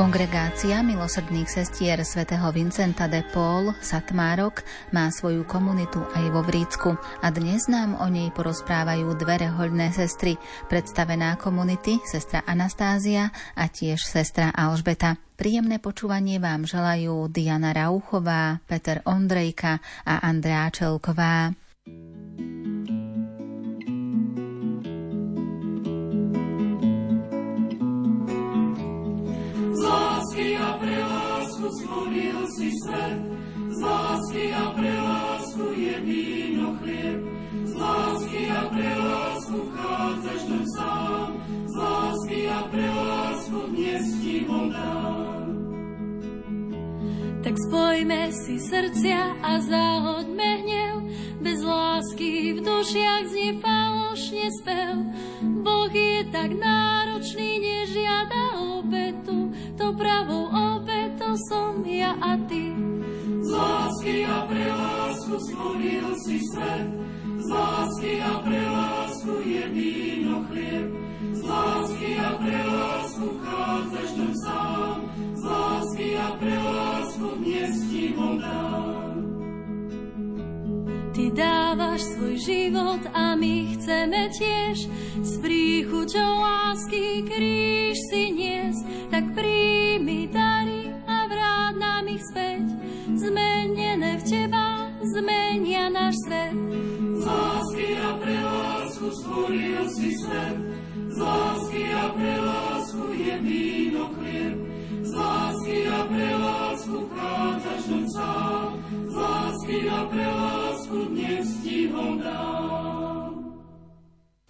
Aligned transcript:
Kongregácia 0.00 0.80
milosrdných 0.80 1.44
sestier 1.44 2.00
svätého 2.08 2.48
Vincenta 2.56 3.04
de 3.04 3.20
Paul 3.36 3.76
Satmárok 3.84 4.64
má 4.96 5.12
svoju 5.12 5.44
komunitu 5.44 6.00
aj 6.16 6.24
vo 6.32 6.40
Vrícku 6.40 6.96
a 7.20 7.28
dnes 7.28 7.68
nám 7.68 8.00
o 8.00 8.08
nej 8.08 8.32
porozprávajú 8.32 9.12
dve 9.20 9.44
rehoľné 9.44 9.92
sestry, 9.92 10.40
predstavená 10.72 11.36
komunity 11.36 12.00
sestra 12.08 12.40
Anastázia 12.48 13.28
a 13.52 13.68
tiež 13.68 14.00
sestra 14.00 14.48
Alžbeta. 14.56 15.20
Príjemné 15.36 15.76
počúvanie 15.76 16.40
vám 16.40 16.64
želajú 16.64 17.28
Diana 17.28 17.76
Rauchová, 17.76 18.56
Peter 18.64 19.04
Ondrejka 19.04 19.84
a 20.08 20.24
Andrea 20.24 20.72
Čelková. 20.72 21.52
Stvoril 31.70 32.38
si 32.56 32.68
svet, 32.84 33.20
z 33.70 33.78
lásky 33.82 34.44
a 34.52 34.64
pre 34.74 34.94
lásku 35.00 35.64
je 35.76 35.94
víno 36.00 36.66
chlieb, 36.82 37.20
z 37.64 37.72
lásky 37.74 38.42
a 38.50 38.62
pre 38.68 38.90
lásku 38.98 39.56
vchádzaš 39.70 40.42
do 40.48 40.60
sám, 40.76 41.28
z 41.66 41.74
lásky 41.76 42.40
a 42.48 42.60
pre 42.70 42.88
lásku 42.90 43.58
dnes 43.70 44.04
ti. 44.20 44.36
Tak 47.40 47.56
spojme 47.56 48.20
si 48.36 48.60
srdcia 48.60 49.40
a 49.40 49.58
zahoďme 49.64 50.50
hnev, 50.60 50.94
bez 51.40 51.64
lásky 51.64 52.52
v 52.52 52.58
dušiach 52.60 53.24
znie 53.32 53.56
falošne 53.64 54.46
spev. 54.60 54.96
Boh 55.64 55.88
je 55.88 56.28
tak 56.28 56.52
náročný, 56.52 57.58
nežiada 57.58 58.60
obetu, 58.76 59.48
to 59.80 59.96
pravou 59.96 60.52
obetou 60.52 61.34
som 61.48 61.80
ja 61.88 62.12
a 62.20 62.36
ty. 62.44 62.76
Z 63.40 63.48
lásky 63.56 64.28
a 64.28 64.44
pre 64.44 64.66
lásku 64.68 65.34
stvoril 65.48 66.08
si 66.28 66.36
svet, 66.52 66.88
z 67.40 67.48
lásky 67.48 68.12
a 68.20 68.32
pre 68.44 68.62
lásku 68.68 69.32
je 69.40 69.64
víno 69.72 70.44
chlieb, 70.52 70.88
z 71.32 71.40
lásky 71.40 72.10
a 72.20 72.30
pre 72.36 72.58
lásku 72.68 73.26
vchádzaš 73.40 74.10
do 74.12 74.28
sám, 74.44 74.96
z 75.34 75.42
lásky 75.44 76.08
a 76.20 76.28
pre 76.36 76.56
lásku 76.60 77.26
dnes 77.40 77.74
ti 77.88 78.04
dám. 78.12 79.19
Ty 81.10 81.26
dávaš 81.34 82.06
svoj 82.14 82.38
život 82.38 83.02
a 83.10 83.34
my 83.34 83.74
chceme 83.74 84.30
tiež 84.30 84.86
s 85.26 85.32
príchuťou 85.42 86.32
lásky 86.38 87.26
kríž 87.26 87.98
si 88.14 88.30
nies, 88.30 88.78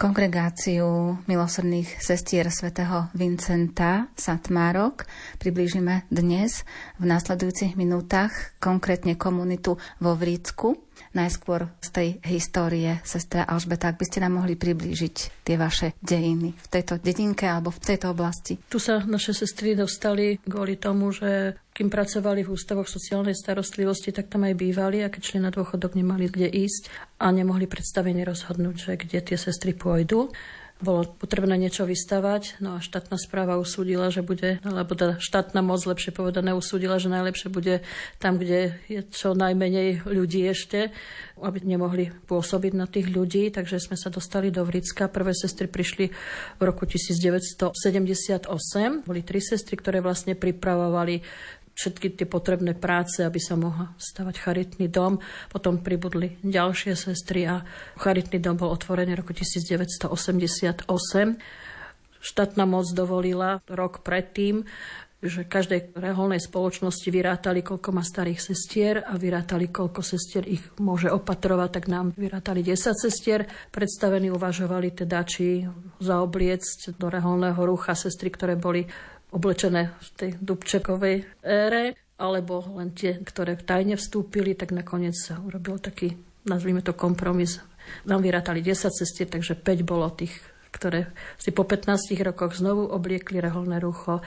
Kongregáciu 0.01 1.21
milosrdných 1.29 2.01
sestier 2.01 2.49
svätého 2.49 3.13
Vincenta 3.13 4.09
Satmárok 4.17 5.05
priblížime 5.37 6.09
dnes 6.09 6.65
v 6.97 7.05
následujúcich 7.05 7.77
minútach 7.77 8.33
konkrétne 8.65 9.21
komunitu 9.21 9.77
vo 10.01 10.17
Vrícku. 10.17 10.81
Najskôr 11.17 11.69
z 11.83 11.89
tej 11.91 12.09
histórie, 12.27 13.03
sestra 13.03 13.45
Alžbeta, 13.45 13.91
ak 13.91 13.99
by 13.99 14.05
ste 14.07 14.23
nám 14.23 14.43
mohli 14.43 14.55
priblížiť 14.55 15.45
tie 15.45 15.57
vaše 15.59 15.99
dejiny 16.01 16.55
v 16.55 16.67
tejto 16.71 17.03
dedinke 17.03 17.49
alebo 17.49 17.75
v 17.75 17.83
tejto 17.83 18.15
oblasti. 18.15 18.59
Tu 18.71 18.79
sa 18.79 19.03
naše 19.03 19.35
sestry 19.35 19.75
dostali 19.75 20.39
kvôli 20.43 20.79
tomu, 20.79 21.11
že 21.11 21.59
kým 21.71 21.89
pracovali 21.89 22.45
v 22.45 22.53
ústavoch 22.53 22.87
sociálnej 22.87 23.33
starostlivosti, 23.33 24.13
tak 24.13 24.29
tam 24.29 24.45
aj 24.45 24.55
bývali 24.59 25.01
a 25.01 25.09
keď 25.09 25.23
šli 25.23 25.39
na 25.41 25.51
dôchodok, 25.55 25.97
nemali 25.97 26.29
kde 26.29 26.51
ísť 26.51 26.93
a 27.23 27.33
nemohli 27.33 27.65
predstavene 27.65 28.21
rozhodnúť, 28.27 28.77
že 28.77 28.93
kde 29.01 29.19
tie 29.25 29.39
sestry 29.41 29.73
pôjdu 29.73 30.29
bolo 30.81 31.05
potrebné 31.05 31.61
niečo 31.61 31.85
vystavať, 31.85 32.61
no 32.65 32.77
a 32.77 32.85
štátna 32.85 33.21
správa 33.21 33.61
usúdila, 33.61 34.09
že 34.09 34.25
bude, 34.25 34.59
alebo 34.65 34.97
teda 34.97 35.21
štátna 35.21 35.61
moc 35.61 35.85
lepšie 35.85 36.17
povedané 36.17 36.57
usúdila, 36.57 36.97
že 36.97 37.13
najlepšie 37.13 37.53
bude 37.53 37.85
tam, 38.17 38.41
kde 38.41 38.81
je 38.89 39.01
čo 39.13 39.37
najmenej 39.37 40.09
ľudí 40.09 40.49
ešte, 40.49 40.89
aby 41.41 41.65
nemohli 41.65 42.13
pôsobiť 42.29 42.73
na 42.77 42.89
tých 42.89 43.13
ľudí, 43.13 43.53
takže 43.53 43.81
sme 43.81 43.97
sa 43.97 44.13
dostali 44.13 44.49
do 44.53 44.65
Vricka. 44.65 45.09
Prvé 45.09 45.33
sestry 45.33 45.69
prišli 45.69 46.13
v 46.57 46.63
roku 46.65 46.85
1978. 46.85 48.49
Boli 49.05 49.21
tri 49.25 49.41
sestry, 49.41 49.77
ktoré 49.81 50.05
vlastne 50.05 50.37
pripravovali 50.37 51.21
všetky 51.81 52.13
tie 52.21 52.29
potrebné 52.29 52.77
práce, 52.77 53.25
aby 53.25 53.41
sa 53.41 53.57
mohla 53.57 53.97
stavať 53.97 54.37
charitný 54.37 54.93
dom. 54.93 55.17
Potom 55.49 55.81
pribudli 55.81 56.37
ďalšie 56.45 56.93
sestry 56.93 57.49
a 57.49 57.65
charitný 57.97 58.37
dom 58.37 58.61
bol 58.61 58.69
otvorený 58.69 59.17
roku 59.17 59.33
1988. 59.33 60.85
Štátna 62.21 62.69
moc 62.69 62.85
dovolila 62.93 63.65
rok 63.65 64.05
predtým, 64.05 64.69
že 65.21 65.45
každej 65.45 65.97
reholnej 66.01 66.41
spoločnosti 66.41 67.05
vyrátali, 67.13 67.61
koľko 67.61 67.93
má 67.93 68.01
starých 68.01 68.41
sestier 68.41 69.05
a 69.05 69.21
vyrátali, 69.21 69.69
koľko 69.69 70.01
sestier 70.01 70.49
ich 70.49 70.65
môže 70.81 71.13
opatrovať, 71.13 71.69
tak 71.77 71.85
nám 71.93 72.17
vyrátali 72.17 72.65
10 72.65 72.97
sestier. 72.97 73.45
Predstavení 73.69 74.33
uvažovali 74.33 74.97
teda, 74.97 75.21
či 75.29 75.69
zaobliecť 76.01 76.97
do 76.97 77.13
reholného 77.13 77.61
rucha 77.61 77.93
sestry, 77.93 78.33
ktoré 78.33 78.57
boli 78.57 78.89
oblečené 79.31 79.95
v 79.99 80.09
tej 80.17 80.31
Dubčekovej 80.39 81.17
ére, 81.43 81.95
alebo 82.21 82.61
len 82.77 82.93
tie, 82.93 83.17
ktoré 83.17 83.57
tajne 83.57 83.97
vstúpili, 83.97 84.53
tak 84.53 84.77
nakoniec 84.77 85.17
sa 85.17 85.41
urobil 85.41 85.81
taký, 85.81 86.13
nazvime 86.45 86.85
to 86.85 86.93
kompromis. 86.93 87.63
Nám 88.05 88.21
vyrátali 88.21 88.61
10 88.61 88.93
cestier, 88.93 89.27
takže 89.27 89.57
5 89.57 89.83
bolo 89.89 90.07
tých, 90.13 90.37
ktoré 90.69 91.09
si 91.41 91.51
po 91.51 91.65
15 91.65 92.13
rokoch 92.21 92.53
znovu 92.55 92.87
obliekli 92.93 93.41
reholné 93.41 93.81
rucho 93.81 94.21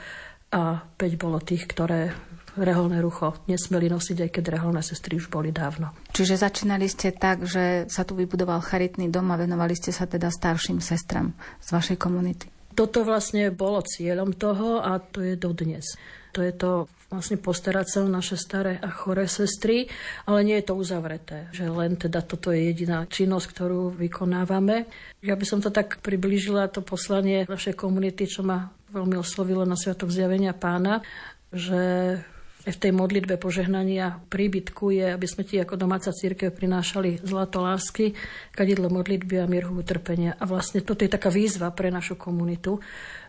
a 0.50 0.82
5 0.98 1.22
bolo 1.22 1.38
tých, 1.38 1.70
ktoré 1.70 2.14
reholné 2.54 3.02
rucho 3.02 3.34
nesmeli 3.50 3.90
nosiť, 3.90 4.30
aj 4.30 4.30
keď 4.30 4.44
reholné 4.58 4.86
sestry 4.86 5.18
už 5.18 5.30
boli 5.34 5.50
dávno. 5.50 5.90
Čiže 6.14 6.38
začínali 6.38 6.86
ste 6.86 7.10
tak, 7.10 7.50
že 7.50 7.90
sa 7.90 8.06
tu 8.06 8.14
vybudoval 8.14 8.62
charitný 8.62 9.10
dom 9.10 9.34
a 9.34 9.40
venovali 9.42 9.74
ste 9.74 9.90
sa 9.90 10.06
teda 10.06 10.30
starším 10.30 10.78
sestram 10.78 11.34
z 11.58 11.68
vašej 11.74 11.98
komunity. 11.98 12.53
Toto 12.74 13.06
vlastne 13.06 13.54
bolo 13.54 13.82
cieľom 13.86 14.34
toho 14.34 14.82
a 14.82 14.98
to 15.00 15.22
je 15.22 15.38
dodnes. 15.38 15.86
To 16.34 16.42
je 16.42 16.54
to 16.54 16.72
vlastne 17.14 17.38
postarať 17.38 17.86
sa 17.86 17.98
o 18.02 18.10
naše 18.10 18.34
staré 18.34 18.82
a 18.82 18.90
choré 18.90 19.30
sestry, 19.30 19.86
ale 20.26 20.42
nie 20.42 20.58
je 20.58 20.66
to 20.66 20.74
uzavreté, 20.74 21.46
že 21.54 21.70
len 21.70 21.94
teda 21.94 22.26
toto 22.26 22.50
je 22.50 22.74
jediná 22.74 23.06
činnosť, 23.06 23.46
ktorú 23.54 23.94
vykonávame. 23.94 24.90
Ja 25.22 25.38
by 25.38 25.46
som 25.46 25.62
to 25.62 25.70
tak 25.70 26.02
priblížila, 26.02 26.74
to 26.74 26.82
poslanie 26.82 27.46
našej 27.46 27.78
komunity, 27.78 28.26
čo 28.26 28.42
ma 28.42 28.74
veľmi 28.90 29.14
oslovilo 29.22 29.62
na 29.62 29.78
Sviatok 29.78 30.10
zjavenia 30.10 30.58
pána, 30.58 31.06
že 31.54 32.18
v 32.64 32.78
tej 32.80 32.96
modlitbe 32.96 33.36
požehnania 33.36 34.24
príbytku 34.32 34.96
je, 34.96 35.12
aby 35.12 35.28
sme 35.28 35.44
ti 35.44 35.60
ako 35.60 35.76
domáca 35.76 36.16
církev 36.16 36.56
prinášali 36.56 37.20
zlato 37.20 37.60
lásky, 37.60 38.16
kadidlo 38.56 38.88
modlitby 38.88 39.44
a 39.44 39.52
mierhu 39.52 39.76
utrpenia. 39.76 40.40
A 40.40 40.48
vlastne 40.48 40.80
toto 40.80 41.04
je 41.04 41.12
taká 41.12 41.28
výzva 41.28 41.76
pre 41.76 41.92
našu 41.92 42.16
komunitu. 42.16 42.80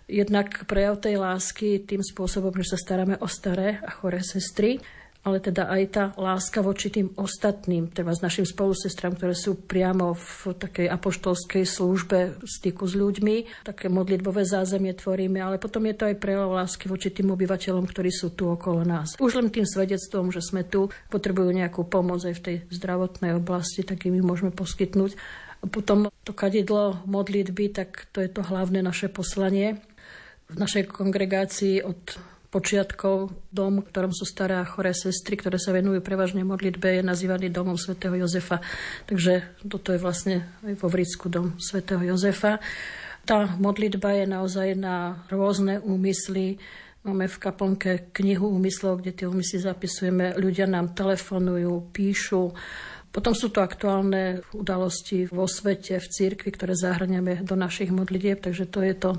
Jednak 0.07 0.71
prejav 0.71 1.03
tej 1.03 1.19
lásky 1.19 1.83
tým 1.83 2.07
spôsobom, 2.07 2.55
že 2.63 2.77
sa 2.77 2.79
staráme 2.79 3.19
o 3.19 3.27
staré 3.27 3.83
a 3.83 3.91
choré 3.91 4.23
sestry, 4.23 4.79
ale 5.25 5.41
teda 5.41 5.73
aj 5.73 5.83
tá 5.89 6.05
láska 6.21 6.61
voči 6.61 6.93
tým 6.93 7.09
ostatným, 7.17 7.89
teda 7.89 8.13
s 8.13 8.21
našim 8.21 8.45
spolusestram, 8.45 9.17
ktoré 9.17 9.33
sú 9.33 9.57
priamo 9.57 10.13
v 10.13 10.53
takej 10.53 10.93
apoštolskej 10.93 11.65
službe 11.65 12.45
styku 12.45 12.85
s 12.85 12.93
ľuďmi. 12.93 13.65
Také 13.65 13.89
modlitbové 13.89 14.45
zázemie 14.45 14.93
tvoríme, 14.93 15.41
ale 15.41 15.57
potom 15.57 15.89
je 15.89 15.97
to 15.97 16.05
aj 16.13 16.21
prejav 16.21 16.53
lásky 16.53 16.93
voči 16.93 17.09
tým 17.09 17.33
obyvateľom, 17.33 17.89
ktorí 17.89 18.13
sú 18.13 18.37
tu 18.37 18.53
okolo 18.53 18.85
nás. 18.85 19.17
Už 19.17 19.41
len 19.41 19.49
tým 19.49 19.65
svedectvom, 19.65 20.29
že 20.29 20.45
sme 20.45 20.61
tu, 20.61 20.93
potrebujú 21.09 21.49
nejakú 21.57 21.89
pomoc 21.89 22.21
aj 22.21 22.37
v 22.37 22.45
tej 22.45 22.57
zdravotnej 22.69 23.33
oblasti, 23.41 23.81
tak 23.81 24.05
im 24.05 24.21
môžeme 24.21 24.53
poskytnúť. 24.53 25.17
A 25.65 25.73
potom 25.73 26.13
to 26.29 26.37
kadidlo 26.37 27.01
modlitby, 27.09 27.73
tak 27.73 28.13
to 28.13 28.21
je 28.21 28.29
to 28.29 28.45
hlavné 28.45 28.85
naše 28.85 29.09
poslanie. 29.09 29.81
V 30.53 30.61
našej 30.61 30.93
kongregácii 30.93 31.81
od 31.81 32.21
počiatkov 32.55 33.35
dom, 33.51 33.83
v 33.83 33.89
ktorom 33.91 34.15
sú 34.15 34.23
staré 34.23 34.55
a 34.55 34.63
choré 34.63 34.95
sestry, 34.95 35.35
ktoré 35.35 35.59
sa 35.59 35.75
venujú 35.75 35.99
prevažne 35.99 36.47
modlitbe, 36.47 37.03
je 37.03 37.03
nazývaný 37.03 37.51
domom 37.51 37.75
svätého 37.75 38.15
Jozefa. 38.15 38.63
Takže 39.11 39.59
toto 39.67 39.91
je 39.91 39.99
vlastne 39.99 40.47
aj 40.63 40.79
vo 40.79 40.87
Vricku 40.87 41.27
dom 41.27 41.59
svätého 41.59 41.99
Jozefa. 42.07 42.63
Tá 43.27 43.51
modlitba 43.59 44.15
je 44.15 44.31
naozaj 44.31 44.69
na 44.79 45.27
rôzne 45.27 45.83
úmysly, 45.83 46.63
Máme 47.05 47.29
v 47.29 47.37
kaplnke 47.37 48.09
knihu 48.17 48.49
úmyslov, 48.49 49.05
kde 49.05 49.13
tie 49.13 49.29
úmysly 49.29 49.61
zapisujeme. 49.61 50.41
Ľudia 50.41 50.65
nám 50.65 50.97
telefonujú, 50.97 51.93
píšu. 51.93 52.57
Potom 53.13 53.37
sú 53.37 53.53
to 53.53 53.61
aktuálne 53.61 54.41
udalosti 54.57 55.29
vo 55.29 55.45
svete, 55.45 56.01
v 56.01 56.09
cirkvi, 56.09 56.49
ktoré 56.49 56.73
zahrňame 56.73 57.45
do 57.45 57.61
našich 57.61 57.93
modlitieb, 57.93 58.41
takže 58.41 58.65
to 58.73 58.81
je 58.81 58.95
to 58.97 59.11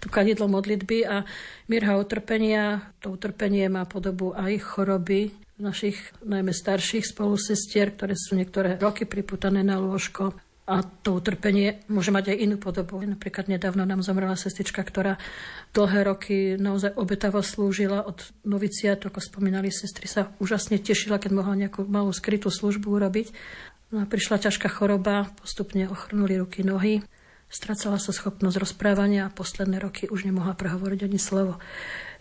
to 0.00 0.08
kadidlo 0.08 0.46
modlitby 0.50 1.06
a 1.06 1.28
mirha 1.70 1.98
utrpenia. 1.98 2.92
To 3.02 3.14
utrpenie 3.14 3.66
má 3.70 3.84
podobu 3.84 4.32
aj 4.34 4.58
choroby 4.62 5.34
našich 5.58 5.98
najmä 6.26 6.50
starších 6.50 7.06
spolusestier, 7.06 7.94
ktoré 7.94 8.18
sú 8.18 8.34
niektoré 8.34 8.74
roky 8.82 9.06
priputané 9.06 9.62
na 9.62 9.78
lôžko. 9.78 10.34
A 10.64 10.80
to 10.80 11.20
utrpenie 11.20 11.84
môže 11.92 12.08
mať 12.08 12.32
aj 12.32 12.40
inú 12.40 12.56
podobu. 12.56 12.96
Napríklad 13.04 13.52
nedávno 13.52 13.84
nám 13.84 14.00
zomrela 14.00 14.32
sestrička, 14.32 14.80
ktorá 14.80 15.20
dlhé 15.76 16.08
roky 16.08 16.36
naozaj 16.56 16.96
obetavo 16.96 17.44
slúžila 17.44 18.00
od 18.00 18.24
noviciátu, 18.48 19.12
ako 19.12 19.20
spomínali 19.20 19.68
sestry, 19.68 20.08
sa 20.08 20.32
úžasne 20.40 20.80
tešila, 20.80 21.20
keď 21.20 21.36
mohla 21.36 21.52
nejakú 21.60 21.84
malú 21.84 22.08
skrytú 22.16 22.48
službu 22.48 22.96
urobiť. 22.96 23.28
No 23.92 24.02
a 24.02 24.08
prišla 24.08 24.40
ťažká 24.40 24.72
choroba, 24.72 25.28
postupne 25.36 25.84
ochrnuli 25.84 26.40
ruky, 26.40 26.64
nohy. 26.64 27.04
Stracala 27.54 28.02
sa 28.02 28.10
schopnosť 28.10 28.58
rozprávania 28.58 29.30
a 29.30 29.34
posledné 29.34 29.78
roky 29.78 30.10
už 30.10 30.26
nemohla 30.26 30.58
prehovoriť 30.58 31.06
ani 31.06 31.22
slovo. 31.22 31.62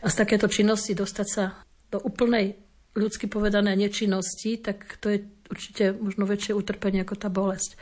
A 0.05 0.07
z 0.13 0.15
takéto 0.21 0.45
činnosti 0.45 0.93
dostať 0.93 1.27
sa 1.27 1.65
do 1.89 1.97
úplnej 1.97 2.53
ľudsky 2.93 3.25
povedané 3.25 3.73
nečinnosti, 3.73 4.61
tak 4.61 5.01
to 5.01 5.09
je 5.09 5.25
určite 5.49 5.97
možno 5.97 6.29
väčšie 6.29 6.53
utrpenie 6.53 7.01
ako 7.01 7.15
tá 7.17 7.33
bolesť 7.33 7.73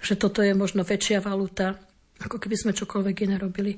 že 0.00 0.16
toto 0.16 0.40
je 0.40 0.56
možno 0.56 0.82
väčšia 0.82 1.20
valuta, 1.20 1.76
ako 2.20 2.40
keby 2.40 2.56
sme 2.56 2.72
čokoľvek 2.76 3.16
iné 3.28 3.36
robili. 3.36 3.76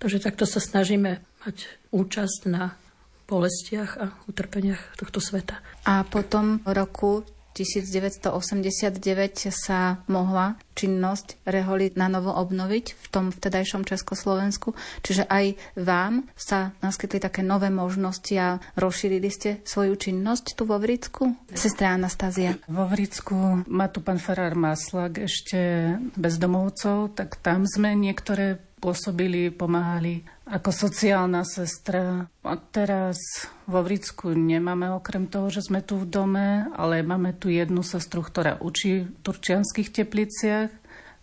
Takže 0.00 0.24
takto 0.24 0.48
sa 0.48 0.58
snažíme 0.60 1.20
mať 1.44 1.56
účasť 1.92 2.40
na 2.48 2.72
bolestiach 3.28 3.90
a 4.00 4.06
utrpeniach 4.26 4.96
tohto 4.96 5.20
sveta. 5.20 5.60
A 5.84 6.02
potom 6.08 6.64
v 6.64 6.72
roku 6.72 7.12
1989 7.52 9.50
sa 9.50 10.02
mohla 10.06 10.56
činnosť 10.78 11.44
Reholi 11.44 11.92
na 11.98 12.08
novo 12.08 12.32
obnoviť 12.32 12.86
v 12.96 13.06
tom 13.12 13.28
vtedajšom 13.28 13.84
Československu. 13.84 14.72
Čiže 15.04 15.28
aj 15.28 15.60
vám 15.76 16.24
sa 16.32 16.72
naskytli 16.80 17.20
také 17.20 17.44
nové 17.44 17.68
možnosti 17.68 18.32
a 18.40 18.56
rozšírili 18.80 19.28
ste 19.28 19.60
svoju 19.68 19.98
činnosť 19.98 20.56
tu 20.56 20.64
vo 20.64 20.80
Vricku? 20.80 21.36
Sestra 21.52 21.92
Anastázia. 21.92 22.56
Vo 22.64 22.88
Vricku 22.88 23.66
má 23.68 23.92
tu 23.92 24.00
pán 24.00 24.16
Farár 24.16 24.56
Maslak 24.56 25.20
ešte 25.20 25.92
bezdomovcov, 26.16 27.12
tak 27.12 27.36
tam 27.44 27.68
sme 27.68 27.92
niektoré 27.92 28.69
pôsobili, 28.80 29.52
pomáhali 29.52 30.24
ako 30.48 30.72
sociálna 30.72 31.44
sestra. 31.44 32.26
A 32.42 32.54
teraz 32.56 33.20
vo 33.68 33.84
Vricku 33.84 34.32
nemáme 34.32 34.90
okrem 34.90 35.28
toho, 35.28 35.52
že 35.52 35.68
sme 35.68 35.84
tu 35.84 36.00
v 36.00 36.08
dome, 36.08 36.66
ale 36.74 37.04
máme 37.04 37.36
tu 37.36 37.52
jednu 37.52 37.84
sestru, 37.84 38.24
ktorá 38.24 38.58
učí 38.58 39.06
v 39.06 39.12
turčianských 39.22 39.92
tepliciach 39.92 40.72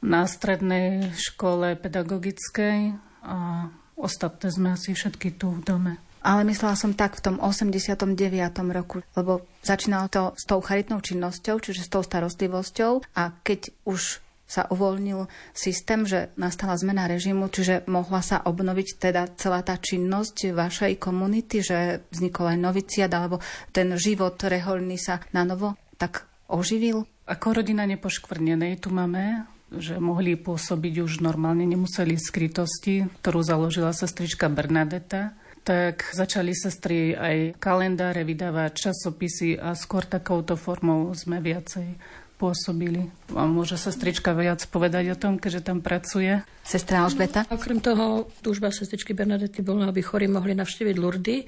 na 0.06 0.30
strednej 0.30 1.12
škole 1.18 1.74
pedagogickej 1.76 2.94
a 3.26 3.68
ostatné 3.98 4.48
sme 4.54 4.78
asi 4.78 4.94
všetky 4.94 5.36
tu 5.42 5.58
v 5.58 5.66
dome. 5.66 5.94
Ale 6.22 6.44
myslela 6.44 6.76
som 6.76 6.92
tak 6.92 7.18
v 7.18 7.24
tom 7.24 7.36
89. 7.40 8.14
roku, 8.76 9.00
lebo 9.16 9.48
začínalo 9.64 10.08
to 10.12 10.24
s 10.36 10.44
tou 10.44 10.60
charitnou 10.60 11.00
činnosťou, 11.00 11.62
čiže 11.64 11.88
s 11.88 11.92
tou 11.94 12.04
starostlivosťou 12.04 13.16
a 13.16 13.32
keď 13.42 13.72
už 13.88 14.27
sa 14.48 14.66
uvoľnil 14.72 15.28
systém, 15.52 16.08
že 16.08 16.32
nastala 16.40 16.80
zmena 16.80 17.06
režimu, 17.06 17.52
čiže 17.52 17.84
mohla 17.92 18.24
sa 18.24 18.40
obnoviť 18.42 18.88
teda 18.98 19.36
celá 19.36 19.60
tá 19.62 19.76
činnosť 19.76 20.56
vašej 20.56 20.94
komunity, 20.98 21.60
že 21.60 22.08
vznikol 22.10 22.56
aj 22.56 22.64
noviciat, 22.64 23.12
alebo 23.12 23.44
ten 23.76 23.92
život 24.00 24.40
reholný 24.40 24.96
sa 24.96 25.20
na 25.36 25.44
novo 25.44 25.76
tak 26.00 26.26
oživil? 26.48 27.04
Ako 27.28 27.60
rodina 27.60 27.84
nepoškvrnenej 27.84 28.80
tu 28.80 28.90
máme, 28.90 29.44
že 29.68 30.00
mohli 30.00 30.40
pôsobiť 30.40 31.04
už 31.04 31.20
normálne, 31.20 31.68
nemuseli 31.68 32.16
skrytosti, 32.16 33.04
ktorú 33.20 33.44
založila 33.44 33.92
sestrička 33.92 34.48
Bernadeta 34.48 35.36
tak 35.68 36.16
začali 36.16 36.56
sestry 36.56 37.12
aj 37.12 37.60
kalendáre 37.60 38.24
vydávať, 38.24 38.88
časopisy 38.88 39.60
a 39.60 39.76
skôr 39.76 40.08
takouto 40.08 40.56
formou 40.56 41.12
sme 41.12 41.44
viacej 41.44 41.92
pôsobili. 42.38 43.10
A 43.34 43.50
môže 43.50 43.76
sestrička 43.76 44.32
viac 44.38 44.62
povedať 44.70 45.12
o 45.12 45.20
tom, 45.20 45.42
keďže 45.42 45.66
tam 45.66 45.82
pracuje. 45.82 46.46
Sestra 46.62 47.04
Alžbeta? 47.04 47.50
Okrem 47.50 47.82
toho, 47.82 48.30
túžba 48.46 48.70
sestričky 48.70 49.18
Bernadety 49.18 49.66
bola, 49.66 49.90
aby 49.90 50.06
chorí 50.06 50.30
mohli 50.30 50.54
navštíviť 50.54 50.96
Lurdy, 50.96 51.44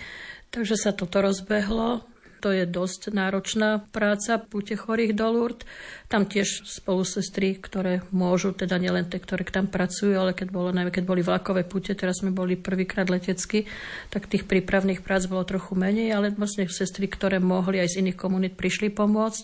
takže 0.49 0.75
sa 0.75 0.91
toto 0.91 1.21
rozbehlo. 1.21 2.03
To 2.39 2.51
je 2.51 2.63
dosť 2.67 3.11
náročná 3.15 3.83
práca, 3.91 4.39
púte 4.39 4.75
chorých 4.75 5.15
do 5.15 5.27
Lourdes. 5.31 5.67
Tam 6.11 6.27
tiež 6.27 6.67
spolu 6.67 7.07
sestry, 7.07 7.57
ktoré 7.57 8.05
môžu, 8.13 8.51
teda 8.51 8.77
nielen 8.77 9.07
tie, 9.07 9.17
ktoré 9.21 9.47
tam 9.47 9.71
pracujú, 9.71 10.15
ale 10.17 10.35
keď, 10.35 10.47
bolo, 10.51 10.69
najmä 10.75 10.91
keď 10.91 11.03
boli 11.07 11.21
vlakové 11.23 11.63
púte, 11.63 11.95
teraz 11.95 12.21
sme 12.21 12.35
boli 12.35 12.59
prvýkrát 12.59 13.07
letecky, 13.07 13.65
tak 14.11 14.27
tých 14.27 14.45
prípravných 14.45 15.01
prác 15.01 15.25
bolo 15.25 15.47
trochu 15.47 15.79
menej, 15.79 16.11
ale 16.11 16.35
vlastne 16.35 16.67
sestry, 16.67 17.07
ktoré 17.07 17.39
mohli 17.39 17.79
aj 17.79 17.95
z 17.95 17.99
iných 18.03 18.17
komunít 18.19 18.53
prišli 18.59 18.91
pomôcť. 18.91 19.41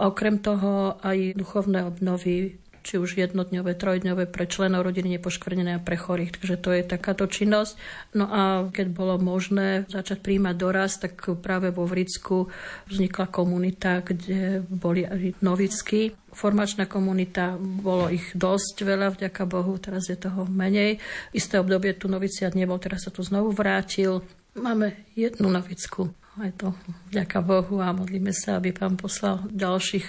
A 0.00 0.08
okrem 0.08 0.36
toho 0.38 1.00
aj 1.00 1.34
duchovné 1.34 1.88
obnovy 1.88 2.59
či 2.80 2.96
už 2.96 3.16
jednodňové, 3.16 3.76
trojdňové 3.76 4.24
pre 4.28 4.48
členov 4.48 4.88
rodiny 4.88 5.20
nepoškvrnené 5.20 5.76
a 5.76 5.84
pre 5.84 6.00
chorých. 6.00 6.40
Takže 6.40 6.56
to 6.60 6.70
je 6.72 6.82
takáto 6.84 7.28
činnosť. 7.28 7.76
No 8.16 8.26
a 8.26 8.66
keď 8.68 8.86
bolo 8.92 9.20
možné 9.20 9.84
začať 9.88 10.24
príjmať 10.24 10.54
doraz, 10.56 10.96
tak 10.96 11.16
práve 11.40 11.68
vo 11.70 11.84
Vricku 11.84 12.48
vznikla 12.88 13.26
komunita, 13.28 14.00
kde 14.00 14.64
boli 14.64 15.04
aj 15.04 15.38
novicky. 15.44 16.16
Formačná 16.30 16.86
komunita, 16.86 17.58
bolo 17.58 18.06
ich 18.06 18.32
dosť 18.38 18.86
veľa, 18.86 19.18
vďaka 19.18 19.42
Bohu, 19.50 19.74
teraz 19.82 20.06
je 20.06 20.14
toho 20.14 20.46
menej. 20.46 21.02
Isté 21.34 21.58
obdobie 21.58 21.92
tu 21.98 22.06
noviciat 22.06 22.54
nebol, 22.54 22.78
teraz 22.78 23.04
sa 23.06 23.10
tu 23.10 23.26
znovu 23.26 23.50
vrátil. 23.50 24.22
Máme 24.54 25.06
jednu 25.14 25.46
novicku, 25.50 26.10
aj 26.38 26.50
to 26.58 26.74
vďaka 27.10 27.38
Bohu 27.42 27.78
a 27.82 27.94
modlíme 27.94 28.34
sa, 28.34 28.58
aby 28.58 28.74
pán 28.74 28.98
poslal 28.98 29.46
ďalších 29.50 30.06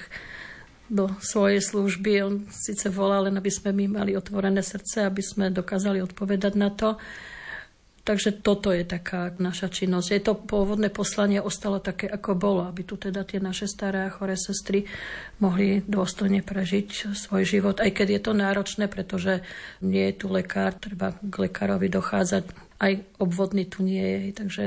do 0.92 1.08
svojej 1.24 1.64
služby. 1.64 2.12
On 2.28 2.36
síce 2.52 2.92
volá, 2.92 3.24
len 3.24 3.40
aby 3.40 3.48
sme 3.48 3.72
my 3.72 4.04
mali 4.04 4.12
otvorené 4.20 4.60
srdce, 4.60 5.08
aby 5.08 5.24
sme 5.24 5.48
dokázali 5.48 6.04
odpovedať 6.04 6.54
na 6.60 6.68
to. 6.68 7.00
Takže 8.02 8.42
toto 8.42 8.74
je 8.74 8.82
taká 8.82 9.30
naša 9.38 9.70
činnosť. 9.70 10.08
Je 10.10 10.22
to 10.26 10.34
pôvodné 10.34 10.90
poslanie 10.90 11.38
ostalo 11.38 11.78
také, 11.78 12.10
ako 12.10 12.34
bolo, 12.34 12.66
aby 12.66 12.82
tu 12.82 12.98
teda 12.98 13.22
tie 13.22 13.38
naše 13.38 13.70
staré 13.70 14.10
a 14.10 14.12
choré 14.12 14.34
sestry 14.34 14.90
mohli 15.38 15.86
dôstojne 15.86 16.42
prežiť 16.42 17.14
svoj 17.14 17.46
život, 17.46 17.78
aj 17.78 17.94
keď 17.94 18.08
je 18.18 18.22
to 18.26 18.34
náročné, 18.34 18.90
pretože 18.90 19.46
nie 19.86 20.10
je 20.10 20.18
tu 20.18 20.34
lekár, 20.34 20.74
treba 20.82 21.14
k 21.14 21.34
lekárovi 21.46 21.94
dochádzať, 21.94 22.44
aj 22.82 22.94
obvodný 23.22 23.70
tu 23.70 23.86
nie 23.86 24.02
je, 24.02 24.20
takže 24.34 24.64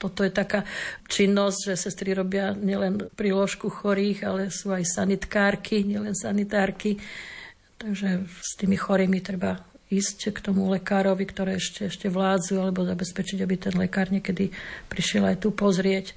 toto 0.00 0.24
je 0.24 0.32
taká 0.32 0.64
činnosť, 1.12 1.60
že 1.68 1.74
sestry 1.76 2.16
robia 2.16 2.56
nielen 2.56 3.12
príložku 3.12 3.68
chorých, 3.68 4.24
ale 4.24 4.48
sú 4.48 4.72
aj 4.72 4.88
sanitkárky, 4.88 5.84
nielen 5.84 6.16
sanitárky. 6.16 6.96
Takže 7.76 8.24
s 8.24 8.56
tými 8.56 8.80
chorými 8.80 9.20
treba 9.20 9.60
ísť 9.92 10.32
k 10.32 10.38
tomu 10.40 10.70
lekárovi, 10.72 11.26
ktoré 11.28 11.58
ešte, 11.60 11.92
ešte 11.92 12.06
vládzu, 12.08 12.62
alebo 12.62 12.86
zabezpečiť, 12.86 13.38
aby 13.44 13.54
ten 13.58 13.74
lekár 13.76 14.08
niekedy 14.08 14.54
prišiel 14.88 15.28
aj 15.28 15.44
tu 15.44 15.52
pozrieť. 15.52 16.16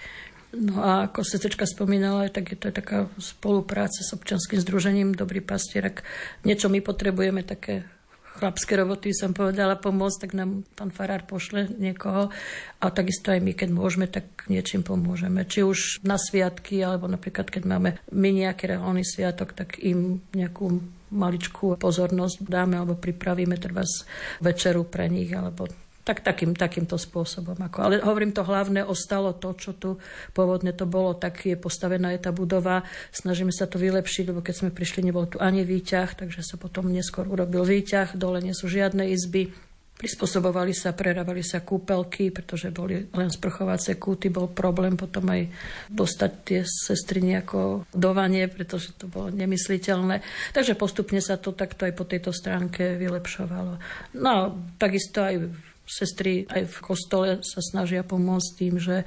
No 0.54 0.86
a 0.86 1.10
ako 1.10 1.26
sestrička 1.26 1.66
spomínala, 1.66 2.30
tak 2.30 2.54
je 2.54 2.58
to 2.62 2.70
taká 2.70 3.10
spolupráca 3.18 4.06
s 4.06 4.14
občanským 4.14 4.62
združením 4.62 5.18
Dobrý 5.18 5.42
pastier. 5.42 5.90
Ak 5.90 6.06
niečo 6.46 6.70
my 6.70 6.78
potrebujeme, 6.78 7.42
také 7.42 7.90
chlapské 8.40 8.74
roboty 8.78 9.14
som 9.14 9.32
povedala 9.32 9.78
pomôcť, 9.78 10.18
tak 10.28 10.32
nám 10.34 10.66
pán 10.74 10.90
Farár 10.90 11.24
pošle 11.30 11.70
niekoho. 11.78 12.34
A 12.82 12.86
takisto 12.90 13.30
aj 13.30 13.40
my, 13.40 13.54
keď 13.54 13.70
môžeme, 13.70 14.06
tak 14.10 14.26
niečím 14.50 14.82
pomôžeme. 14.82 15.46
Či 15.46 15.64
už 15.64 15.80
na 16.04 16.18
sviatky, 16.18 16.82
alebo 16.82 17.06
napríklad, 17.06 17.48
keď 17.48 17.64
máme 17.70 17.90
my 18.10 18.30
nejaký 18.34 18.74
reálny 18.74 19.06
sviatok, 19.06 19.54
tak 19.54 19.78
im 19.80 20.20
nejakú 20.34 20.82
maličkú 21.14 21.78
pozornosť 21.78 22.42
dáme 22.50 22.74
alebo 22.74 22.98
pripravíme 22.98 23.54
treba 23.62 23.86
večeru 24.42 24.82
pre 24.90 25.06
nich 25.14 25.30
alebo 25.30 25.70
tak 26.04 26.20
takým, 26.20 26.52
takýmto 26.52 27.00
spôsobom. 27.00 27.56
Ako. 27.56 27.80
Ale 27.80 28.04
hovorím, 28.04 28.36
to 28.36 28.44
hlavné 28.44 28.84
ostalo 28.84 29.32
to, 29.32 29.56
čo 29.56 29.72
tu 29.76 29.90
pôvodne 30.36 30.76
to 30.76 30.84
bolo, 30.84 31.16
tak 31.16 31.48
je 31.48 31.56
postavená 31.56 32.12
je 32.12 32.22
tá 32.28 32.36
budova. 32.36 32.84
Snažíme 33.16 33.56
sa 33.56 33.66
to 33.66 33.80
vylepšiť, 33.80 34.36
lebo 34.36 34.44
keď 34.44 34.56
sme 34.56 34.70
prišli, 34.76 35.08
nebol 35.08 35.26
tu 35.32 35.40
ani 35.40 35.64
výťah, 35.64 36.20
takže 36.20 36.44
sa 36.44 36.60
potom 36.60 36.92
neskôr 36.92 37.24
urobil 37.24 37.64
výťah. 37.64 38.20
Dole 38.20 38.44
nie 38.44 38.52
sú 38.52 38.68
žiadne 38.68 39.08
izby. 39.16 39.56
Prispôsobovali 39.94 40.76
sa, 40.76 40.92
prerávali 40.92 41.46
sa 41.46 41.64
kúpelky, 41.64 42.34
pretože 42.34 42.74
boli 42.76 43.08
len 43.14 43.30
sprchovacie 43.32 43.96
kúty, 43.96 44.28
bol 44.28 44.52
problém 44.52 45.00
potom 45.00 45.24
aj 45.32 45.48
dostať 45.88 46.32
tie 46.44 46.60
sestry 46.66 47.24
nejako 47.24 47.88
do 47.94 48.12
vanie, 48.12 48.52
pretože 48.52 48.92
to 49.00 49.08
bolo 49.08 49.32
nemysliteľné. 49.32 50.20
Takže 50.52 50.76
postupne 50.76 51.24
sa 51.24 51.40
to 51.40 51.56
takto 51.56 51.88
aj 51.88 51.94
po 51.96 52.04
tejto 52.04 52.36
stránke 52.36 53.00
vylepšovalo. 53.00 53.80
No, 54.20 54.36
takisto 54.76 55.24
aj 55.24 55.48
Sestry 55.94 56.50
aj 56.50 56.74
v 56.74 56.78
kostole 56.82 57.30
sa 57.46 57.62
snažia 57.62 58.02
pomôcť 58.02 58.50
tým, 58.58 58.82
že 58.82 59.06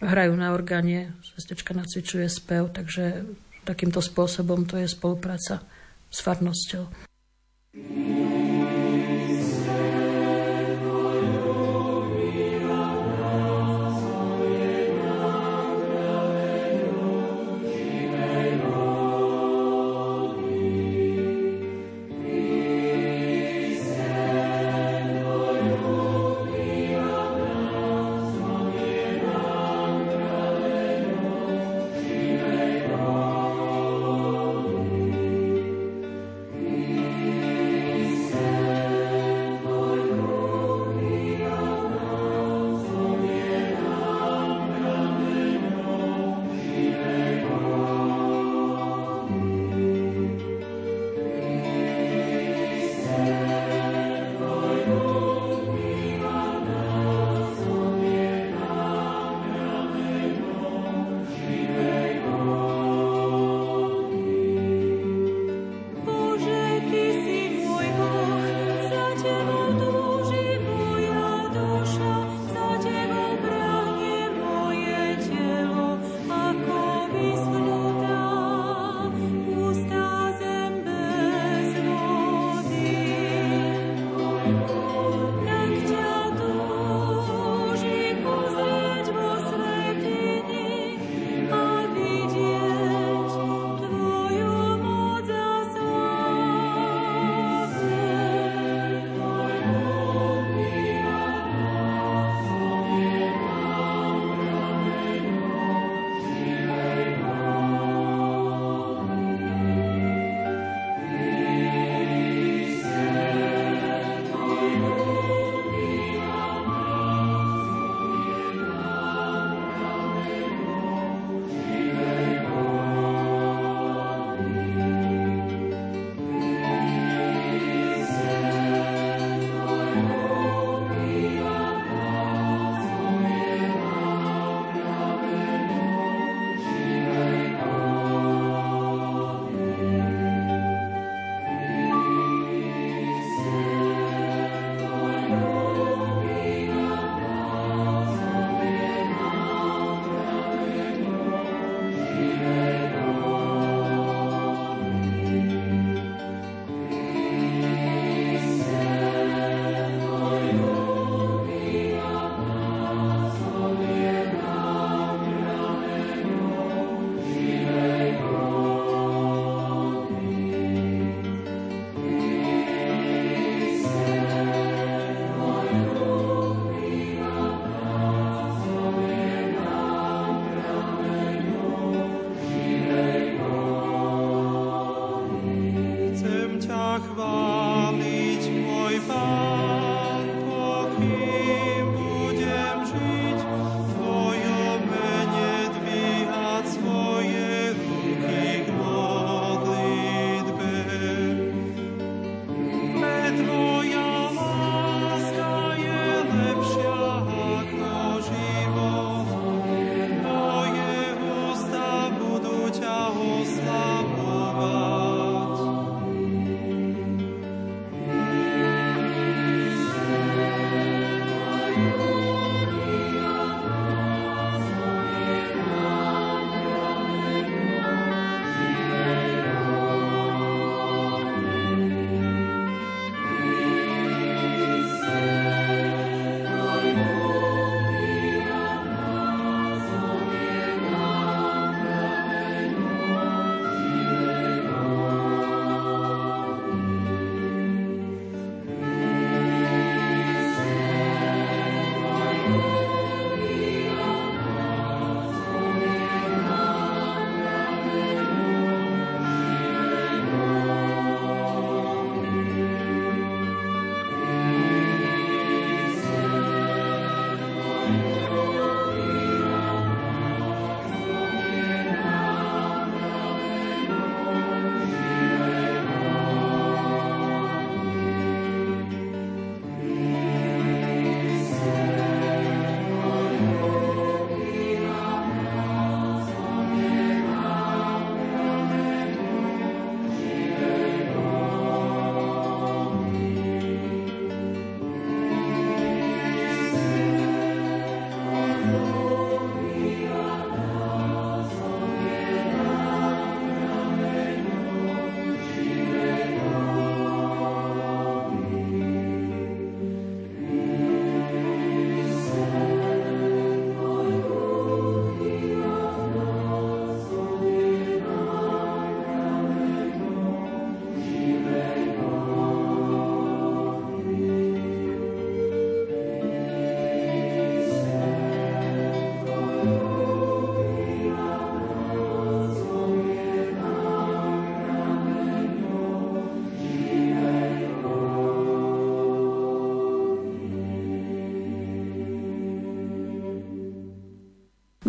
hrajú 0.00 0.32
na 0.36 0.56
orgáne, 0.56 1.12
sestečka 1.36 1.76
nacvičuje 1.76 2.28
spev, 2.32 2.72
takže 2.72 3.28
takýmto 3.64 4.00
spôsobom 4.00 4.64
to 4.64 4.80
je 4.80 4.88
spolupráca 4.88 5.64
s 6.08 6.18
farnosťou. 6.20 6.84